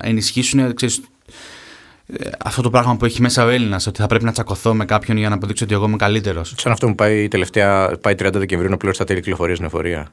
ενισχύσουν 0.00 0.74
ξέρεις, 0.74 1.00
ε, 2.06 2.30
αυτό 2.44 2.62
το 2.62 2.70
πράγμα 2.70 2.96
που 2.96 3.04
έχει 3.04 3.20
μέσα 3.20 3.44
ο 3.44 3.48
Έλληνας, 3.48 3.86
ότι 3.86 4.00
θα 4.00 4.06
πρέπει 4.06 4.24
να 4.24 4.32
τσακωθώ 4.32 4.74
με 4.74 4.84
κάποιον 4.84 5.16
για 5.16 5.28
να 5.28 5.34
αποδείξω 5.34 5.64
ότι 5.64 5.74
εγώ 5.74 5.84
είμαι 5.86 5.96
καλύτερος. 5.96 6.54
Σαν 6.56 6.72
αυτό 6.72 6.86
που 6.86 6.94
πάει, 6.94 7.28
τελευταία, 7.28 7.98
πάει 8.00 8.14
30 8.18 8.30
Δεκεμβρίου 8.32 8.70
να 8.70 8.76
πληρώσει 8.76 8.98
τα 8.98 9.04
τέλη 9.04 9.20
κυκλοφορίας 9.20 9.56
στην 9.56 9.68
εφορία. 9.68 10.12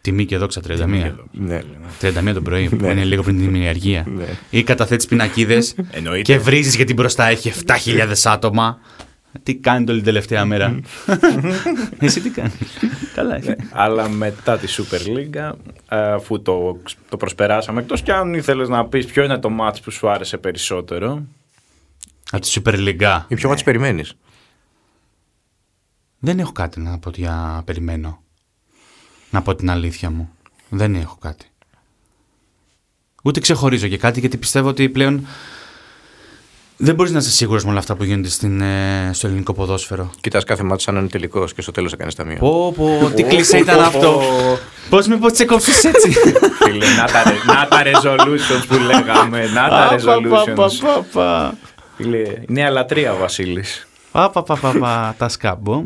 Τιμή 0.00 0.24
και 0.24 0.36
δόξα 0.36 0.60
31. 0.68 1.14
Ναι. 1.30 1.60
31 2.00 2.32
το 2.34 2.40
πρωί, 2.40 2.68
που 2.78 2.84
είναι 2.84 3.04
λίγο 3.04 3.22
πριν 3.22 3.36
την 3.36 3.44
ημεριακία. 3.54 4.06
Ναι. 4.16 4.24
Ή 4.50 4.62
καταθέτεις 4.62 5.06
πινακίδες 5.06 5.74
Εννοείται. 5.90 6.22
και 6.22 6.38
βρίζεις 6.38 6.76
γιατί 6.76 6.94
μπροστά 6.94 7.28
έχει 7.28 7.52
7.000 7.66 8.12
άτομα. 8.24 8.78
Τι 9.42 9.54
κάνετε 9.54 9.90
όλη 9.90 10.00
την 10.00 10.08
τελευταία 10.08 10.44
μέρα; 10.44 10.80
Εσύ 11.98 12.20
τι 12.20 12.30
κάνεις; 12.30 12.78
Καλά, 13.14 13.36
εσύ. 13.36 13.56
Αλλά 13.70 14.08
μετά 14.08 14.58
τη 14.58 14.74
Super 14.76 15.16
League, 15.16 15.52
αφού 15.88 16.42
το, 16.42 16.80
το 17.08 17.16
προσπεράσαμε, 17.16 17.80
εκτός 17.80 18.02
κι 18.02 18.10
αν 18.10 18.34
ήθελες 18.34 18.68
να 18.68 18.86
πεις 18.86 19.06
ποιο 19.06 19.24
είναι 19.24 19.38
το 19.38 19.50
μάτς 19.50 19.80
που 19.80 19.90
σου 19.90 20.08
άρεσε 20.08 20.36
περισσότερο. 20.36 21.22
Από 22.30 22.42
τη 22.42 22.52
Super 22.54 22.74
League. 22.74 23.22
Ή 23.28 23.34
ποιο 23.34 23.48
μάτι 23.48 23.62
περιμένεις; 23.64 24.14
Δεν 26.18 26.38
έχω 26.38 26.52
κάτι 26.52 26.80
να 26.80 26.98
πω 26.98 27.10
για 27.14 27.62
περιμένω. 27.64 28.22
Να 29.30 29.42
πω 29.42 29.54
την 29.54 29.70
αλήθεια 29.70 30.10
μου. 30.10 30.30
Δεν 30.68 30.94
έχω 30.94 31.16
κάτι. 31.20 31.44
Ούτε 33.22 33.40
ξεχωρίζω 33.40 33.88
και 33.88 33.98
κάτι 33.98 34.20
γιατί 34.20 34.36
πιστεύω 34.36 34.68
ότι 34.68 34.88
πλέον 34.88 35.26
δεν 36.82 36.94
μπορείς 36.94 37.12
να 37.12 37.18
είσαι 37.18 37.30
σίγουρος 37.30 37.64
με 37.64 37.70
όλα 37.70 37.78
αυτά 37.78 37.94
που 37.96 38.04
γίνονται 38.04 38.28
στην, 38.28 38.60
ε, 38.60 39.10
στο 39.12 39.26
ελληνικό 39.26 39.52
ποδόσφαιρο. 39.52 40.10
Κοιτάς 40.20 40.44
κάθε 40.44 40.62
μάτι 40.62 40.82
σαν 40.82 40.94
να 40.94 41.00
είναι 41.00 41.08
τελικός 41.08 41.54
και 41.54 41.62
στο 41.62 41.72
τέλος 41.72 41.90
θα 41.90 41.96
κάνεις 41.96 42.14
ταμείο. 42.14 42.36
Πω 42.38 42.72
πω, 42.76 43.10
τι 43.14 43.22
κλεισέ 43.22 43.58
ήταν 43.58 43.80
αυτό. 43.80 44.20
Πώς 44.90 45.06
με 45.06 45.16
πως 45.16 45.32
τσεκόψεις 45.32 45.84
έτσι. 45.84 46.10
Φίλε, 46.64 46.86
να 46.86 47.04
τα, 47.04 47.22
ρε- 47.22 47.52
να 47.54 47.68
τα 47.68 47.82
resolutions 47.84 48.64
που 48.68 48.74
λέγαμε, 48.78 49.46
να 49.46 49.68
τα 49.68 49.96
resolutions. 49.98 51.02
πα, 51.12 51.54
Φίλε, 51.96 52.18
η 52.18 52.44
νέα 52.48 52.70
λατρεία 52.70 53.12
ο 53.12 53.16
Βασίλης. 53.16 53.88
πα, 54.12 54.30
πα, 54.30 54.42
πα, 54.42 54.56
πα, 54.56 54.72
πα, 54.78 55.14
τα 55.18 55.28
σκάμπο. 55.28 55.84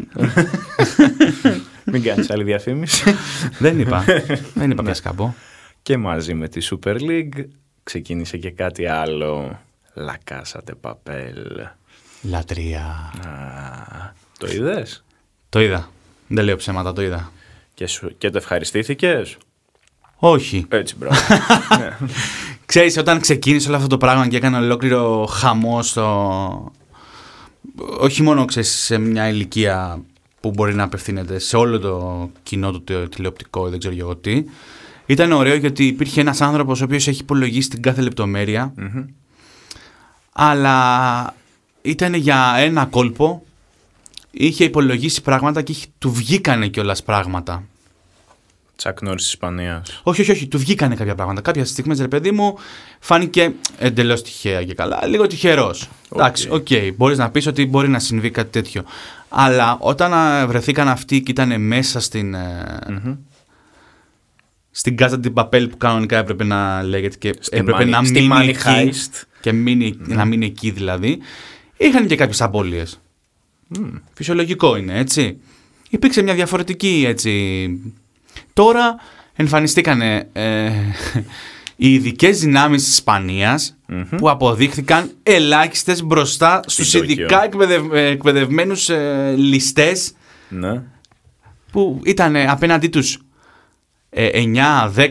Μην 1.92 2.02
κάνεις 2.02 2.30
άλλη 2.30 2.44
διαφήμιση. 2.44 3.14
Δεν 3.58 3.80
είπα, 3.80 4.04
δεν 4.54 4.70
είπα 4.70 4.82
πια 4.82 4.94
σκάμπο. 4.94 5.32
και 5.82 5.96
μαζί 5.96 6.34
με 6.34 6.48
τη 6.48 6.66
Super 6.70 6.94
League 6.94 7.44
ξεκίνησε 7.82 8.36
και 8.36 8.50
κάτι 8.50 8.86
άλλο. 8.86 9.58
La 9.96 10.16
Casa 10.30 10.60
de 10.64 10.72
Papel. 10.80 11.66
Λατρεία. 12.22 12.80
Α, 12.80 14.12
το 14.38 14.46
είδες; 14.46 15.04
Το 15.48 15.60
είδα. 15.60 15.90
Δεν 16.28 16.44
λέω 16.44 16.56
ψέματα, 16.56 16.92
το 16.92 17.02
είδα. 17.02 17.32
Και, 17.74 17.86
σου, 17.86 18.14
και 18.18 18.30
το 18.30 18.38
ευχαριστήθηκες; 18.38 19.36
Όχι. 20.16 20.66
Έτσι, 20.68 20.96
μπράβο. 20.96 21.16
Ξέρεις, 22.66 22.96
όταν 22.96 23.20
ξεκίνησε 23.20 23.68
όλο 23.68 23.76
αυτό 23.76 23.88
το 23.88 23.98
πράγμα 23.98 24.28
και 24.28 24.36
έκανε 24.36 24.56
ολόκληρο 24.56 25.26
χαμό 25.26 25.82
στο... 25.82 26.72
Όχι 27.98 28.22
μόνο 28.22 28.44
ξέρεις, 28.44 28.70
σε 28.70 28.98
μια 28.98 29.28
ηλικία 29.28 30.02
που 30.40 30.50
μπορεί 30.50 30.74
να 30.74 30.82
απευθύνεται 30.82 31.38
σε 31.38 31.56
όλο 31.56 31.78
το 31.78 32.30
κοινό 32.42 32.70
του 32.72 32.84
τε- 32.84 33.08
τηλεοπτικό, 33.08 33.68
δεν 33.68 33.78
ξέρω 33.78 33.94
εγώ 33.98 34.16
τι. 34.16 34.44
Ήταν 35.06 35.32
ωραίο 35.32 35.54
γιατί 35.54 35.86
υπήρχε 35.86 36.20
ένας 36.20 36.40
άνθρωπος 36.40 36.80
ο 36.80 36.84
οποίος 36.84 37.08
έχει 37.08 37.20
υπολογίσει 37.20 37.68
την 37.68 37.82
κάθε 37.82 38.02
λεπτομέρεια 38.02 38.74
αλλά 40.36 41.34
ήταν 41.82 42.14
για 42.14 42.54
ένα 42.58 42.84
κόλπο, 42.86 43.44
είχε 44.30 44.64
υπολογίσει 44.64 45.22
πράγματα 45.22 45.62
και 45.62 45.72
είχε, 45.72 45.86
του 45.98 46.12
βγήκανε 46.12 46.66
κιόλας 46.68 47.02
πράγματα. 47.02 47.62
Τσακ 48.76 49.02
Νόρις 49.02 49.22
της 49.22 49.32
Ισπανίας. 49.32 50.00
Όχι, 50.02 50.20
όχι, 50.20 50.30
όχι, 50.30 50.46
του 50.46 50.58
βγήκανε 50.58 50.94
κάποια 50.94 51.14
πράγματα. 51.14 51.40
Κάποια 51.40 51.64
στιγμή, 51.64 51.96
ρε 51.96 52.08
παιδί 52.08 52.30
μου, 52.30 52.58
φάνηκε 53.00 53.52
εντελώς 53.78 54.22
τυχαία 54.22 54.64
και 54.64 54.74
καλά. 54.74 55.06
Λίγο 55.06 55.26
τυχερός. 55.26 55.88
Εντάξει, 56.14 56.48
οκ, 56.50 56.66
μπορείς 56.96 57.18
να 57.18 57.30
πεις 57.30 57.46
ότι 57.46 57.66
μπορεί 57.66 57.88
να 57.88 57.98
συμβεί 57.98 58.30
κάτι 58.30 58.50
τέτοιο. 58.50 58.82
Αλλά 59.28 59.76
όταν 59.80 60.14
α, 60.14 60.46
βρεθήκαν 60.46 60.88
αυτοί 60.88 61.22
και 61.22 61.30
ήταν 61.30 61.60
μέσα 61.60 62.00
στην. 62.00 62.34
ε, 62.34 62.78
Στην 64.70 64.96
Casa 64.98 65.20
de 65.24 65.32
Papel 65.34 65.66
που 65.70 65.76
κανονικά 65.76 66.16
έπρεπε 66.18 66.44
να 66.44 66.82
λέγεται 66.82 67.16
και 67.18 67.34
έπρεπε 67.50 67.82
Money- 67.84 67.88
να 67.88 68.04
στη 68.04 68.12
μείνει 68.12 68.28
Money 68.34 68.48
εκεί 68.48 68.60
Heist. 68.64 69.22
Και 69.44 69.52
μείνει, 69.52 69.94
να 69.98 70.24
μείνει 70.24 70.46
εκεί 70.46 70.70
δηλαδή, 70.70 71.18
είχαν 71.76 72.06
και 72.06 72.16
κάποιες 72.16 72.40
απώλειες. 72.42 73.00
Φυσιολογικό 74.14 74.76
είναι, 74.76 74.98
έτσι. 74.98 75.36
Υπήρξε 75.90 76.22
μια 76.22 76.34
διαφορετική, 76.34 77.04
έτσι... 77.06 77.68
Τώρα 78.52 78.94
εμφανιστήκανε 79.34 80.28
ε, 80.32 80.70
οι 81.76 81.92
ειδικές 81.94 82.40
δυνάμεις 82.40 82.82
της 82.84 82.92
ισπανιας 82.92 83.76
που 84.16 84.30
αποδείχθηκαν 84.30 85.10
ελάχιστες 85.22 86.02
μπροστά 86.02 86.60
στους 86.66 86.90
Τόκιο. 86.90 87.10
ειδικά 87.12 87.44
εκπαιδευ, 87.44 87.92
ε, 87.94 88.06
εκπαιδευμένους 88.06 88.88
ε, 88.88 89.34
ληστές 89.36 90.12
Ναι. 90.48 90.82
που 91.72 92.00
ήταν 92.04 92.36
απέναντί 92.36 92.88
τους 92.88 93.14
ε, 93.14 93.18
9-10 94.16 95.09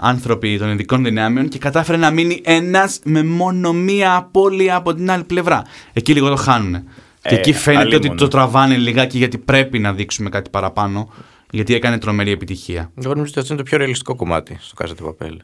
άνθρωποι 0.00 0.58
των 0.58 0.70
ειδικών 0.70 1.04
δυνάμεων 1.04 1.48
και 1.48 1.58
κατάφερε 1.58 1.98
να 1.98 2.10
μείνει 2.10 2.40
ένας 2.44 2.98
με 3.04 3.22
μόνο 3.24 3.72
μία 3.72 4.14
απώλεια 4.14 4.74
από 4.76 4.94
την 4.94 5.10
άλλη 5.10 5.24
πλευρά. 5.24 5.62
Εκεί 5.92 6.12
λίγο 6.12 6.28
το 6.28 6.36
χάνουν. 6.36 6.72
και 7.22 7.34
Ε, 7.34 7.38
εκεί 7.38 7.52
φαίνεται 7.52 7.86
ότι 7.86 7.94
αλίμονο. 7.96 8.18
το 8.20 8.28
τραβάνε 8.28 8.76
λιγάκι 8.76 9.18
γιατί 9.18 9.38
πρέπει 9.38 9.78
να 9.78 9.92
δείξουμε 9.92 10.28
κάτι 10.30 10.50
παραπάνω. 10.50 11.12
Γιατί 11.50 11.74
έκανε 11.74 11.98
τρομερή 11.98 12.30
επιτυχία. 12.30 12.90
Εγώ 13.04 13.12
νομίζω 13.12 13.30
ότι 13.30 13.38
αυτό 13.40 13.52
είναι 13.52 13.62
το 13.62 13.68
πιο 13.68 13.78
ρεαλιστικό 13.78 14.14
κομμάτι 14.16 14.56
στο 14.60 14.74
Casa 14.84 14.90
de 15.04 15.08
Papel. 15.08 15.36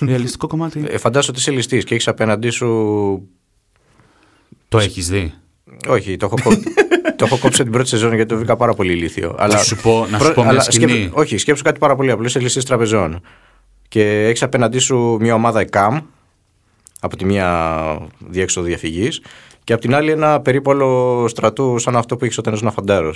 Ρεαλιστικό 0.00 0.46
κομμάτι; 0.46 0.84
Ε, 0.88 0.98
φαντάσου 0.98 1.26
ότι 1.30 1.38
είσαι 1.38 1.50
ληστής 1.50 1.84
και 1.84 1.94
έχεις 1.94 2.08
απέναντί 2.08 2.50
σου. 2.50 2.66
το 4.68 4.78
έχεις 4.78 5.08
δει; 5.08 5.34
Όχι, 5.88 6.16
το 6.16 6.26
έχω, 6.26 6.36
κόψει, 6.42 6.62
το 7.16 7.24
έχω 7.24 7.38
κόψει 7.38 7.62
την 7.62 7.72
πρώτη 7.72 7.88
σεζόν 7.88 8.14
γιατί 8.14 8.28
το 8.28 8.36
βρήκα 8.36 8.56
πάρα 8.56 8.74
πολύ 8.74 8.92
ηλίθιο. 8.92 9.34
Αλλά... 9.38 9.58
σου 9.58 9.76
πω- 9.76 10.06
να 10.10 10.18
σου 10.18 10.24
Προ- 10.24 10.34
πω 10.34 10.40
μια 10.42 10.50
αλλά 10.50 10.60
σκηνή. 10.60 10.92
σκέψου- 10.92 11.18
όχι, 11.18 11.38
σκέψου 11.38 11.62
κάτι 11.62 11.78
πάρα 11.78 11.96
πολύ 11.96 12.10
απλό. 12.10 12.26
Είσαι 12.26 12.38
ληστή 12.40 12.64
τραπεζών. 12.64 13.20
Και 13.88 14.26
έχεις 14.26 14.42
απέναντί 14.42 14.78
σου 14.78 15.16
μια 15.20 15.34
ομάδα 15.34 15.60
ΕΚΑΜ 15.60 15.98
από 17.00 17.16
τη 17.16 17.24
μία 17.24 17.98
διέξοδο 18.28 18.66
διαφυγής 18.66 19.20
και 19.64 19.72
από 19.72 19.82
την 19.82 19.94
άλλη 19.94 20.10
ένα 20.10 20.40
περίπολο 20.40 21.24
στρατού 21.28 21.78
σαν 21.78 21.96
αυτό 21.96 22.16
που 22.16 22.24
έχεις 22.24 22.38
όταν 22.38 22.54
ήσουν 22.54 22.72
φαντάρο. 22.72 23.14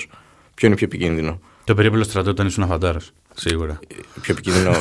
Ποιο 0.54 0.66
είναι 0.68 0.76
πιο 0.76 0.86
επικίνδυνο; 0.86 1.40
Το 1.64 1.74
περίπολο 1.74 2.02
στρατό 2.04 2.30
όταν 2.30 2.46
ήσουν 2.46 2.66
φαντάρο. 2.66 2.98
Σίγουρα. 3.34 3.78
Πιο 4.20 4.32
επικίνδυνο. 4.34 4.70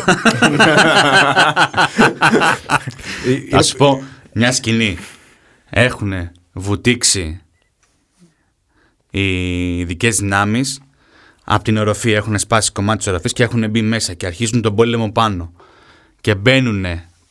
Θα 3.49 3.61
σου 3.63 3.75
πω 3.77 4.03
μια 4.33 4.51
σκηνή. 4.51 4.97
Έχουν 5.69 6.13
βουτήξει 6.53 7.41
οι 9.11 9.77
ειδικέ 9.79 10.09
δυνάμεις. 10.09 10.81
Από 11.43 11.63
την 11.63 11.77
οροφή 11.77 12.11
έχουν 12.11 12.39
σπάσει 12.39 12.71
κομμάτι 12.71 12.97
της 12.97 13.07
οροφής 13.07 13.33
και 13.33 13.43
έχουν 13.43 13.69
μπει 13.69 13.81
μέσα 13.81 14.13
και 14.13 14.25
αρχίζουν 14.25 14.61
τον 14.61 14.75
πόλεμο 14.75 15.11
πάνω. 15.11 15.53
Και 16.21 16.35
μπαίνουν 16.35 16.85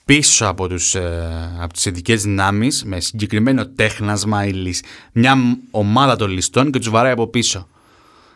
πίσω 0.05 0.47
από, 0.47 0.69
τους, 0.69 0.95
ε, 0.95 1.57
από 1.61 1.73
τις 1.73 1.85
ειδικές 1.85 2.23
δυνάμεις 2.23 2.85
με 2.85 3.01
συγκεκριμένο 3.01 3.67
τέχνασμα 3.69 4.45
ή 4.47 4.51
λύση. 4.53 4.83
Μια 5.13 5.35
μ- 5.35 5.59
ομάδα 5.71 6.17
των 6.17 6.31
ληστών 6.31 6.71
και 6.71 6.79
τους 6.79 6.89
βαράει 6.91 7.13
από 7.13 7.27
πίσω. 7.27 7.69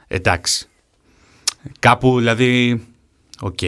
Εντάξει. 0.09 0.67
Κάπου 1.79 2.19
δηλαδή. 2.19 2.83
Οκ. 3.41 3.59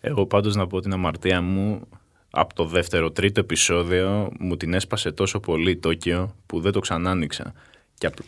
Εγώ 0.00 0.26
πάντως 0.26 0.54
να 0.54 0.66
πω 0.66 0.80
την 0.80 0.92
αμαρτία 0.92 1.40
μου 1.42 1.80
από 2.30 2.54
το 2.54 2.64
δεύτερο 2.64 3.10
τρίτο 3.10 3.40
επεισόδιο 3.40 4.32
μου 4.38 4.56
την 4.56 4.74
έσπασε 4.74 5.12
τόσο 5.12 5.40
πολύ 5.40 5.70
η 5.70 5.76
Τόκιο 5.76 6.34
που 6.46 6.60
δεν 6.60 6.72
το 6.72 6.80
ξανάνοιξα. 6.80 7.52
Και 7.98 8.06
απλ- 8.06 8.26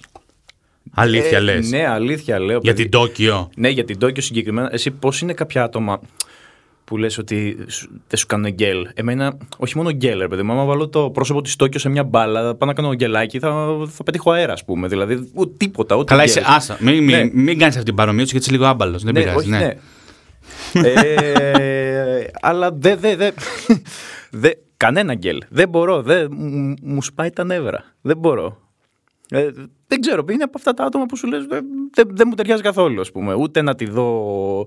Αλήθεια 0.95 1.37
Ε, 1.39 1.41
λες; 1.41 1.71
Ναι, 1.71 1.87
αλήθεια 1.89 2.39
λέω. 2.39 2.59
Για 2.63 2.73
παιδί. 2.73 2.83
την 2.83 2.91
Τόκιο. 2.91 3.51
Ναι, 3.57 3.69
για 3.69 3.85
την 3.85 3.99
Τόκιο 3.99 4.23
συγκεκριμένα. 4.23 4.69
Εσύ 4.73 4.91
πώς 4.91 5.21
είναι 5.21 5.33
κάποια 5.33 5.63
άτομα 5.63 6.01
που 6.85 6.97
λες 6.97 7.19
ότι 7.19 7.57
σου- 7.69 7.89
δεν 8.09 8.19
σου 8.19 8.27
κάνουν 8.27 8.51
γκέλ; 8.53 8.89
Εμένα, 8.95 9.37
όχι 9.59 9.77
μόνο 9.77 9.91
γκέλ, 9.91 10.19
ρε 10.19 10.29
παιδί 10.29 10.43
μου. 10.43 10.53
Άμα 10.53 10.65
βάλω 10.65 10.89
το 10.89 11.11
πρόσωπο 11.11 11.41
της 11.43 11.57
Τόκιο 11.57 11.83
σε 11.83 11.89
μια 11.89 12.05
μπάλα, 12.05 12.55
πάω 12.55 12.69
να 12.69 12.75
κάνω 12.75 12.95
γκελάκι, 12.95 13.39
θα, 13.39 13.77
θα 13.89 14.03
πετύχω 14.03 14.31
αέρα, 14.31 14.53
ας 14.53 14.65
πούμε. 14.65 14.89
Δηλαδή, 14.89 15.31
ούτε 15.35 15.53
τίποτα. 15.57 15.95
Ούτε 15.95 16.05
Καλά, 16.05 16.25
γκέλ. 16.25 16.31
είσαι. 16.37 16.43
Άσα. 16.47 16.77
Μην, 16.81 17.05
μην, 17.05 17.17
Ναι. 17.17 17.31
μην 17.33 17.59
κάνεις 17.59 17.75
αυτή 17.75 17.87
την 17.87 17.95
παρομοίωση 17.95 18.31
γιατί 18.31 18.47
είσαι 18.47 18.55
λίγο 18.57 18.67
άμπαλος. 18.67 19.03
Δεν 19.03 19.15
ναι, 19.15 19.21
πειράζει. 19.21 19.37
όχι, 19.39 19.49
ναι. 19.49 19.59
ναι. 19.59 19.75
ε, 20.89 22.27
αλλά 22.41 22.73
δεν, 22.73 22.99
δεν, 22.99 23.17
δεν, 23.19 23.35
δε, 24.31 24.51
κανένα 24.77 25.15
γκέλ. 25.15 25.39
Δεν 25.49 25.69
μπορώ, 25.69 26.03
δεν, 26.03 26.29
μου- 26.37 26.75
μου 26.83 27.03
σπάει 27.03 27.31
τα 27.31 27.45
νεύρα. 27.45 27.85
Δεν 28.01 28.17
μπορώ. 28.19 28.59
Ε, 29.31 29.49
δεν 29.89 30.01
ξέρω, 30.01 30.25
είναι 30.31 30.43
από 30.43 30.53
αυτά 30.57 30.75
τα 30.75 30.85
άτομα 30.85 31.07
που 31.07 31.17
σου 31.17 31.27
λες 31.27 31.47
δεν, 31.47 31.65
δεν, 31.95 32.09
δεν 32.11 32.27
μου 32.29 32.35
ταιριάζει 32.35 32.63
καθόλου, 32.63 33.01
ας 33.01 33.11
πούμε. 33.11 33.35
Ούτε 33.35 33.63
να 33.63 33.75
τη 33.75 33.91
δω 33.91 34.67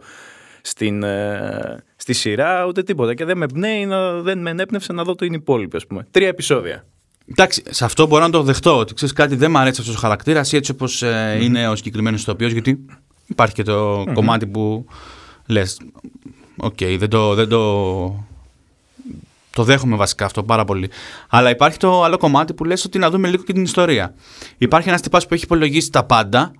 στην, 0.62 1.04
ε, 1.04 1.84
στη 1.96 2.14
σειρά, 2.14 2.66
ούτε 2.66 2.84
τίποτα. 2.84 3.14
Και 3.14 3.26
δεν 3.26 3.38
με 3.38 3.44
εμπνέει, 3.44 3.86
να, 3.86 4.22
δεν 4.22 4.40
με 4.40 4.50
ενέπνευσε 4.50 4.94
να 4.94 5.04
δω 5.04 5.16
το 5.16 5.26
είναι 5.26 5.36
υπόλοιπο, 5.36 5.78
ας 5.78 5.88
πούμε. 5.88 6.08
Τρία 6.12 6.28
επεισόδια. 6.28 6.86
Εντάξει, 7.26 7.64
σε 7.70 7.86
αυτό 7.86 8.08
μπορώ 8.08 8.24
να 8.24 8.30
το 8.30 8.44
δεχτώ. 8.44 8.78
Ότι 8.78 8.94
ξέρεις 8.94 9.14
κάτι, 9.14 9.36
δεν 9.36 9.52
μου 9.52 9.58
αρέσει 9.58 9.82
αυτός 9.82 9.96
ο 9.96 10.00
χαρακτήρας 10.00 10.52
ή 10.52 10.56
έτσι 10.56 10.72
όπως 10.72 11.04
είναι 11.40 11.68
ο 11.68 11.76
συγκεκριμένος 11.76 12.22
ηθοποιός, 12.22 12.52
γιατί 12.52 12.86
υπάρχει 13.26 13.54
και 13.54 13.64
το 13.64 14.04
κομμάτι 14.14 14.48
που 14.48 14.86
λες. 15.48 15.80
Οκ, 16.58 16.78
δεν 16.98 17.10
το. 17.10 17.34
Δεν 17.34 17.48
το... 17.48 18.30
Το 19.54 19.64
δέχομαι 19.64 19.96
βασικά 19.96 20.26
αυτό 20.26 20.44
πάρα 20.44 20.66
πολύ. 20.66 20.90
Αλλά 21.30 21.50
υπάρχει 21.50 21.78
το 21.78 22.04
άλλο 22.04 22.18
κομμάτι 22.18 22.54
που 22.54 22.64
λες 22.64 22.86
ότι 22.86 22.98
να 22.98 23.10
δούμε 23.10 23.28
λίγο 23.28 23.44
και 23.44 23.54
την 23.54 23.64
ιστορία. 23.64 24.14
Υπάρχει 24.58 24.90
ένας 24.90 25.02
τυπάς 25.02 25.28
που 25.28 25.34
έχει 25.34 25.44
υπολογίσει 25.44 25.92
τα 25.92 26.04
πάντα. 26.06 26.52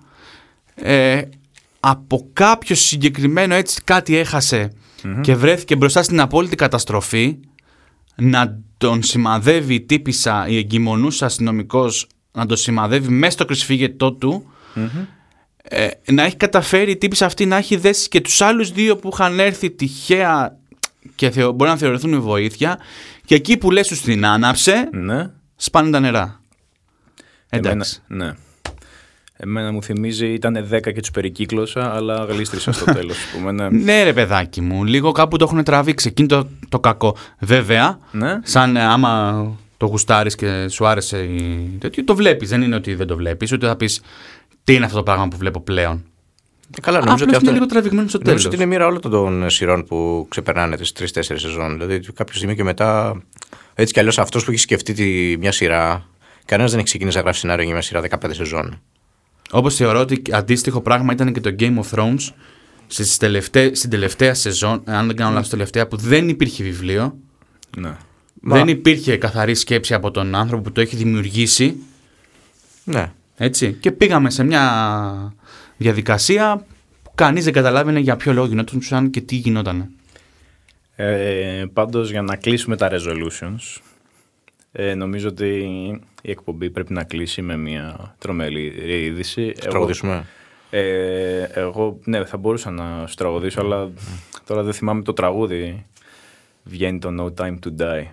Ε, 0.74 1.22
από 1.80 2.28
κάποιο 2.32 2.74
συγκεκριμένο 2.74 3.54
έτσι 3.54 3.80
κάτι 3.84 4.16
έχασε 4.16 4.72
και 5.20 5.34
βρέθηκε 5.34 5.76
μπροστά 5.76 6.02
στην 6.02 6.20
απόλυτη 6.20 6.56
καταστροφή 6.56 7.38
να 8.16 8.58
τον 8.78 9.02
σημαδεύει 9.02 9.74
η 9.74 9.80
τύπισσα, 9.80 10.46
η 10.48 10.56
εγκυμονούσα 10.56 11.26
αστυνομικός, 11.26 12.06
να 12.32 12.46
τον 12.46 12.56
σημαδεύει 12.56 13.08
μέσα 13.08 13.32
στο 13.32 13.44
κρυσφύγετό 13.44 14.12
του, 14.12 14.52
ε, 15.62 15.88
να 16.12 16.22
έχει 16.22 16.36
καταφέρει 16.36 16.90
η 16.90 16.96
τύπησα 16.96 17.26
αυτή 17.26 17.46
να 17.46 17.56
έχει 17.56 17.76
δέσει 17.76 18.08
και 18.08 18.20
τους 18.20 18.40
άλλους 18.40 18.72
δύο 18.72 18.96
που 18.96 19.10
είχαν 19.12 19.40
έρθει 19.40 19.70
τυχαία 19.70 20.58
και 21.14 21.30
θεω, 21.30 21.52
μπορεί 21.52 21.70
να 21.70 21.76
θεωρηθούν 21.76 22.20
βοήθεια 22.20 22.78
και 23.24 23.34
εκεί 23.34 23.56
που 23.56 23.70
λες 23.70 23.88
τους 23.88 24.00
την 24.00 24.26
άναψε, 24.26 24.88
Ναι. 24.92 25.30
σπάνε 25.56 25.90
τα 25.90 26.00
νερά. 26.00 26.40
Εντάξει. 27.48 28.02
Εμένα, 28.08 28.26
ναι. 28.28 28.34
Εμένα 29.36 29.72
μου 29.72 29.82
θυμίζει 29.82 30.26
ήταν 30.26 30.68
10 30.70 30.80
και 30.92 31.00
τους 31.00 31.10
περικύκλωσα, 31.10 31.94
αλλά 31.94 32.24
γλίστρισα 32.24 32.72
στο 32.72 32.84
τέλος. 32.94 33.16
Ναι. 33.52 33.68
Ναι 33.70 34.02
ρε 34.02 34.12
παιδάκι 34.12 34.60
μου, 34.60 34.84
λίγο 34.84 35.12
κάπου 35.12 35.36
το 35.36 35.44
έχουν 35.44 35.64
τραβήξει 35.64 36.08
εκείνο 36.08 36.28
το, 36.28 36.48
το 36.68 36.80
κακό. 36.80 37.16
Βέβαια, 37.38 37.98
ναι. 38.12 38.38
σαν 38.42 38.76
ε, 38.76 38.84
άμα 38.84 39.44
το 39.76 39.86
γουστάρεις 39.86 40.34
και 40.34 40.68
σου 40.68 40.86
άρεσε 40.86 41.18
η... 41.18 41.70
τέτοιο, 41.80 42.04
το 42.04 42.14
βλέπεις, 42.14 42.48
δεν 42.48 42.62
είναι 42.62 42.74
ότι 42.74 42.94
δεν 42.94 43.06
το 43.06 43.16
βλέπεις, 43.16 43.52
ούτε 43.52 43.66
θα 43.66 43.76
πεις 43.76 44.00
τι 44.64 44.74
είναι 44.74 44.84
αυτό 44.84 44.96
το 44.96 45.02
πράγμα 45.02 45.28
που 45.28 45.36
βλέπω 45.36 45.60
πλέον. 45.60 46.04
Ε, 46.76 46.80
Καλά, 46.80 46.98
νομίζω 46.98 47.14
Απλώς 47.14 47.20
ότι 47.22 47.28
είναι 47.28 47.36
αυτό. 47.36 47.52
λίγο 47.52 47.66
τραβηγμένο 47.66 48.08
στο 48.08 48.18
τέλος. 48.18 48.30
Νομίζω 48.32 48.48
ότι 48.48 48.56
είναι 48.56 48.66
μοίρα 48.66 48.86
όλων 48.86 49.00
των 49.00 49.50
σειρών 49.50 49.84
που 49.84 50.26
ξεπερνάνε 50.28 50.76
τις 50.76 50.92
τρει-τέσσερι 50.92 51.38
σεζόν. 51.40 51.72
Δηλαδή, 51.72 52.00
κάποια 52.14 52.34
στιγμή 52.34 52.54
και 52.54 52.64
μετά. 52.64 53.22
Έτσι 53.74 53.92
κι 53.92 53.98
αλλιώς 53.98 54.18
αυτός 54.18 54.44
που 54.44 54.50
έχει 54.50 54.60
σκεφτεί 54.60 54.92
τη, 54.92 55.36
μια 55.38 55.52
σειρά. 55.52 56.06
Κανένας 56.44 56.70
δεν 56.70 56.80
έχει 56.80 56.88
ξεκινήσει 56.88 57.16
να 57.16 57.22
γράφει 57.22 57.38
σενάριο 57.38 57.64
για 57.64 57.72
μια 57.72 57.82
σειρά 57.82 58.00
15 58.00 58.34
σεζόν. 58.34 58.80
Όπως 59.50 59.74
θεωρώ 59.74 60.00
ότι 60.00 60.22
αντίστοιχο 60.30 60.80
πράγμα 60.80 61.12
ήταν 61.12 61.32
και 61.32 61.40
το 61.40 61.54
Game 61.58 61.78
of 61.78 61.98
Thrones 61.98 62.32
στις 62.86 63.16
τελευταί- 63.16 63.76
στην 63.76 63.90
τελευταία 63.90 64.34
σεζόν, 64.34 64.82
αν 64.84 65.06
δεν 65.06 65.16
κάνω 65.16 65.32
λάθος 65.32 65.48
τελευταία, 65.48 65.86
που 65.88 65.96
δεν 65.96 66.28
υπήρχε 66.28 66.62
βιβλίο. 66.62 67.16
ναι. 67.78 67.96
Μα- 68.44 68.56
Δεν 68.56 68.68
υπήρχε 68.68 69.16
καθαρή 69.16 69.54
σκέψη 69.54 69.94
από 69.94 70.10
τον 70.10 70.34
άνθρωπο 70.34 70.62
που 70.62 70.72
το 70.72 70.80
έχει 70.80 70.96
δημιουργήσει. 70.96 71.76
Ναι. 72.84 73.12
Έτσι. 73.36 73.72
Και 73.80 73.92
πήγαμε 73.92 74.30
σε 74.30 74.44
μια 74.44 75.34
διαδικασία 75.82 76.64
που 77.02 77.12
κανείς 77.14 77.44
δεν 77.44 77.52
καταλάβαινε 77.52 77.98
για 77.98 78.16
ποιο 78.16 78.32
λόγο 78.32 78.46
γινόταν 78.46 79.10
και 79.10 79.20
τι 79.20 79.36
γινόταν. 79.36 79.90
Ε, 80.96 81.64
πάντως 81.72 82.10
για 82.10 82.22
να 82.22 82.36
κλείσουμε 82.36 82.76
τα 82.76 82.90
resolutions 82.92 83.80
ε, 84.72 84.94
νομίζω 84.94 85.28
ότι 85.28 85.46
η 86.22 86.30
εκπομπή 86.30 86.70
πρέπει 86.70 86.92
να 86.92 87.04
κλείσει 87.04 87.42
με 87.42 87.56
μια 87.56 88.14
τρομερή 88.18 89.04
είδηση. 89.04 89.54
Θα 89.60 89.68
τραγουδήσουμε. 89.68 90.26
Ε, 90.70 91.42
εγώ 91.42 91.98
ναι 92.04 92.24
θα 92.24 92.36
μπορούσα 92.36 92.70
να 92.70 93.06
σου 93.06 93.14
τραγουδήσω 93.14 93.60
αλλά 93.60 93.90
τώρα 94.46 94.62
δεν 94.62 94.72
θυμάμαι 94.72 95.02
το 95.02 95.12
τραγούδι. 95.12 95.86
Βγαίνει 96.64 96.98
το 96.98 97.08
No 97.20 97.42
Time 97.42 97.58
to 97.58 97.80
Die. 97.80 98.06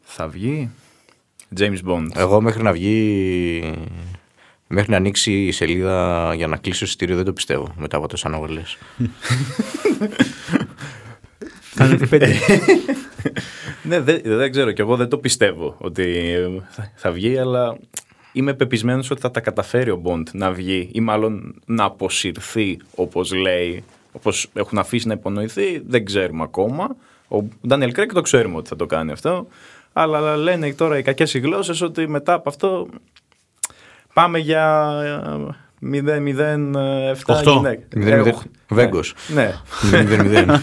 Θα 0.00 0.28
βγει; 0.28 0.70
James 1.58 1.78
Bond. 1.86 2.08
Εγώ 2.16 2.40
μέχρι 2.40 2.62
να 2.62 2.72
βγει. 2.72 3.74
Μέχρι 4.72 4.90
να 4.90 4.96
ανοίξει 4.96 5.32
η 5.32 5.52
σελίδα 5.52 6.32
για 6.34 6.46
να 6.46 6.56
κλείσει 6.56 6.78
το 6.78 6.84
εισιτήριο 6.84 7.16
δεν 7.16 7.24
το 7.24 7.32
πιστεύω 7.32 7.74
μετά 7.76 7.96
από 7.96 8.08
τόσα 8.08 8.28
αναβολές. 8.28 8.78
Κάνετε 11.74 12.06
πέντε. 12.06 12.34
Ναι, 13.82 14.00
δεν, 14.00 14.20
δεν 14.24 14.50
ξέρω 14.50 14.72
και 14.72 14.82
εγώ 14.82 14.96
δεν 14.96 15.08
το 15.08 15.18
πιστεύω 15.18 15.76
ότι 15.78 16.02
ε, 16.02 16.48
θα, 16.70 16.92
θα 16.94 17.10
βγει, 17.10 17.38
αλλά 17.38 17.78
είμαι 18.32 18.54
πεπισμένος 18.54 19.10
ότι 19.10 19.20
θα 19.20 19.30
τα 19.30 19.40
καταφέρει 19.40 19.90
ο 19.90 20.02
Bond 20.04 20.22
να 20.32 20.52
βγει 20.52 20.88
ή 20.92 21.00
μάλλον 21.00 21.54
να 21.66 21.84
αποσυρθεί 21.84 22.78
όπως 22.94 23.32
λέει, 23.32 23.84
όπως 24.12 24.48
έχουν 24.52 24.78
αφήσει 24.78 25.06
να 25.06 25.14
υπονοηθεί, 25.14 25.82
δεν 25.86 26.04
ξέρουμε 26.04 26.42
ακόμα. 26.42 26.96
Ο 27.28 27.42
Ντάνιελ 27.66 27.92
Κρέκ 27.92 28.12
το 28.12 28.20
ξέρουμε 28.20 28.56
ότι 28.56 28.68
θα 28.68 28.76
το 28.76 28.86
κάνει 28.86 29.12
αυτό, 29.12 29.46
αλλά 29.92 30.36
λένε 30.36 30.72
τώρα 30.72 30.98
οι 30.98 31.02
κακές 31.02 31.34
οι 31.34 31.38
γλώσσες 31.38 31.80
ότι 31.80 32.08
μετά 32.08 32.32
από 32.32 32.48
αυτό 32.48 32.88
πάμε 34.12 34.38
για 34.38 34.90
ε, 35.04 35.90
0-0-7 35.92 37.14
Οχτώ. 37.26 37.50
γυναίκες. 37.50 37.86
0-0. 37.96 38.26
Ε, 38.26 38.28
οχ- 38.30 38.42
Βέγκος. 38.68 39.14
Ναι. 39.34 39.54
0-0. 39.92 40.58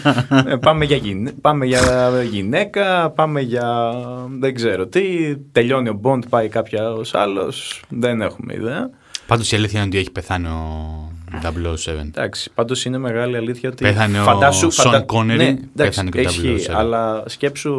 Ε, 0.47 0.55
πάμε, 0.55 0.85
για 0.85 0.95
γυναι... 0.97 1.31
πάμε 1.41 1.65
για 1.65 2.21
γυναίκα, 2.23 3.09
πάμε 3.09 3.41
για 3.41 3.93
δεν 4.39 4.55
ξέρω 4.55 4.87
τι. 4.87 5.35
Τελειώνει 5.51 5.89
ο 5.89 5.93
Μποντ, 5.93 6.23
πάει 6.29 6.47
κάποιος 6.47 7.13
άλλος. 7.15 7.83
Δεν 7.89 8.21
έχουμε 8.21 8.53
ιδέα. 8.53 8.89
Πάντως 9.27 9.51
η 9.51 9.55
αλήθεια 9.55 9.79
είναι 9.79 9.87
ότι 9.87 9.97
έχει 9.97 10.11
πεθάνει 10.11 10.47
ο 10.47 11.11
007. 11.43 11.87
Εντάξει, 12.07 12.51
πάντως 12.53 12.85
είναι 12.85 12.97
μεγάλη 12.97 13.35
αλήθεια 13.37 13.69
ότι. 13.69 13.83
Πέθανε 13.83 14.19
ο 14.19 14.23
φαντάσου, 14.23 14.71
Σον 14.71 15.05
Κόνερι, 15.05 15.37
Ναι, 15.37 15.45
εντάξει, 15.49 15.65
πέθανε 15.75 16.09
και 16.09 16.17
ο 16.17 16.21
ισχύει, 16.21 16.55
007. 16.69 16.73
αλλά 16.75 17.23
σκέψου 17.25 17.73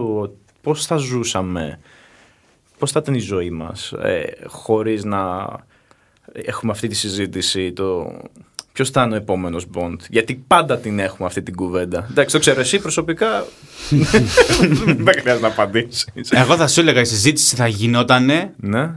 πώς 0.63 0.87
θα 0.87 0.97
ζούσαμε, 0.97 1.79
πώς 2.79 2.93
θα 2.93 3.01
ήταν 3.03 3.15
η 3.15 3.19
ζωή 3.19 3.51
μας 3.51 3.93
ε, 3.93 4.23
χωρίς 4.47 5.05
να 5.05 5.47
έχουμε 6.33 6.73
αυτή 6.73 6.89
τη 6.89 6.95
συζήτηση. 6.95 7.73
Το... 7.73 8.17
Ποιος 8.73 8.91
θα 8.91 9.03
είναι 9.03 9.15
ο 9.15 9.17
επόμενος 9.17 9.67
Bond, 9.75 9.97
Γιατί 10.09 10.45
πάντα 10.47 10.79
την 10.79 10.99
έχουμε 10.99 11.29
αυτή 11.29 11.43
την 11.43 11.55
κουβέντα. 11.55 12.07
Εντάξει, 12.11 12.35
το 12.35 12.41
ξέρω 12.41 12.61
εσύ 12.61 12.79
προσωπικά. 12.79 13.45
δεν 15.07 15.15
χρειάζεται 15.19 15.41
να 15.41 15.47
απαντήσεις. 15.49 16.07
Εγώ 16.31 16.57
θα 16.57 16.69
σου 16.69 16.81
έλεγα 16.81 17.01
η 17.01 17.05
συζήτηση 17.05 17.57
θα 17.57 17.67
γινότανε 17.67 18.55
ναι, 18.57 18.91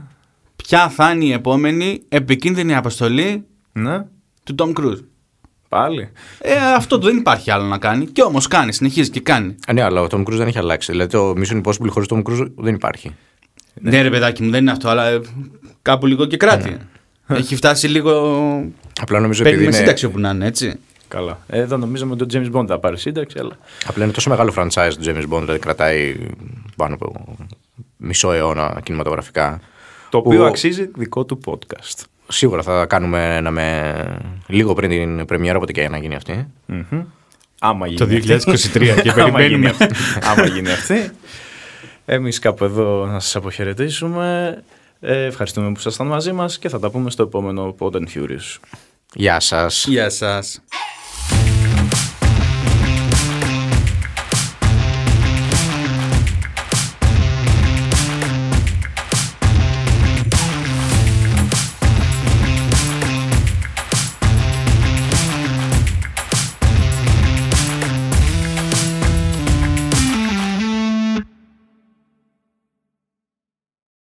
ποια 0.56 0.88
θα 0.88 1.10
είναι 1.10 1.24
η 1.24 1.32
επόμενη 1.32 2.02
επικίνδυνη 2.08 2.74
αποστολή 2.74 3.44
ναι, 3.72 4.04
του 4.44 4.54
Tom 4.58 4.72
Cruise. 4.72 5.04
πάλι. 5.68 6.10
Ε, 6.38 6.56
αυτό 6.76 6.98
δεν 6.98 7.16
υπάρχει 7.16 7.50
άλλο 7.50 7.64
να 7.64 7.78
κάνει. 7.78 8.06
Και 8.06 8.22
όμως 8.22 8.46
κάνει, 8.46 8.72
συνεχίζει 8.72 9.10
και 9.10 9.20
κάνει. 9.20 9.54
Α, 9.66 9.72
ναι, 9.72 9.82
αλλά 9.82 10.00
ο 10.00 10.06
Tom 10.10 10.20
Cruise 10.20 10.36
δεν 10.36 10.46
έχει 10.46 10.58
αλλάξει. 10.58 10.90
Δηλαδή 10.90 11.10
το 11.10 11.32
Mission 11.36 11.62
Impossible 11.62 11.88
χωρίς 11.88 12.08
Tom 12.10 12.22
Cruise 12.22 12.50
δεν 12.56 12.74
υπάρχει. 12.74 13.14
Ναι. 13.80 14.02
ρε 14.02 14.10
παιδάκι 14.10 14.42
μου, 14.42 14.50
δεν 14.50 14.60
είναι 14.60 14.70
αυτό, 14.70 14.88
αλλά 14.88 15.06
ε, 15.08 15.20
κάπου 15.82 16.06
λίγο 16.06 16.24
και 16.24 16.36
κράτη. 16.36 16.76
Έχει 17.28 17.56
φτάσει 17.56 17.88
λίγο. 17.88 18.12
Απλά 19.00 19.20
νομίζω 19.20 19.42
Παίρνει 19.42 19.58
επειδή 19.58 19.70
με 19.70 19.76
είναι, 19.76 19.84
σύνταξη 19.84 20.06
όπου 20.06 20.18
να 20.18 20.30
είναι, 20.30 20.46
έτσι. 20.46 20.74
Καλά. 21.08 21.38
Ε, 21.46 21.58
Εδώ 21.60 21.76
νομίζαμε 21.76 22.12
ότι 22.20 22.22
ο 22.36 22.40
James 22.40 22.58
Bond 22.58 22.66
θα 22.66 22.78
πάρει 22.78 22.98
σύνταξη, 22.98 23.38
αλλά. 23.38 23.58
απλά 23.86 24.04
είναι 24.04 24.12
τόσο 24.12 24.30
μεγάλο 24.30 24.52
franchise 24.56 24.92
του 25.00 25.04
James 25.04 25.34
Bond, 25.34 25.40
δηλαδή 25.40 25.58
κρατάει 25.58 26.16
πάνω 26.76 26.94
από 26.94 27.36
μισό 27.96 28.32
αιώνα 28.32 28.80
κινηματογραφικά. 28.82 29.60
Το 30.10 30.18
οποίο 30.18 30.38
που 30.38 30.44
αξίζει 30.44 30.90
δικό 30.96 31.24
του 31.24 31.40
podcast. 31.44 32.04
Σίγουρα 32.28 32.62
θα 32.62 32.86
κάνουμε 32.86 33.36
ένα 33.36 33.50
με... 33.50 33.94
λίγο 34.46 34.74
πριν 34.74 34.90
την 34.90 35.26
πρεμιέρα, 35.26 35.56
όποτε 35.56 35.72
και 35.72 35.88
να 35.88 35.98
γίνει 35.98 36.14
αυτή. 36.14 36.46
Μμμ. 36.66 37.02
Άμα 37.60 37.86
γίνει. 37.86 37.98
Το 37.98 38.04
αυτή. 38.44 38.52
2023 38.74 39.00
και 39.02 39.10
Άμα 39.20 39.22
γίνει 39.24 39.32
περιμένουμε. 39.32 39.68
αυτή. 39.68 39.86
Άμα 40.22 40.46
γίνει 40.46 40.70
αυτή. 40.70 41.10
Εμείς 42.12 42.38
κάπου 42.38 42.64
εδώ 42.64 43.06
να 43.06 43.20
σας 43.20 43.36
αποχαιρετήσουμε. 43.36 44.62
Ε, 45.00 45.24
ευχαριστούμε 45.24 45.66
που 45.66 45.78
ήσασταν 45.78 46.06
μαζί 46.06 46.32
μας 46.32 46.58
και 46.58 46.68
θα 46.68 46.78
τα 46.78 46.90
πούμε 46.90 47.10
στο 47.10 47.22
επόμενο 47.22 47.74
Pod 47.78 47.92
and 47.92 48.06
Furious. 48.14 48.58
Γεια 49.14 49.40
σας. 49.40 49.84
Γεια 49.88 50.10
σας. 50.10 50.62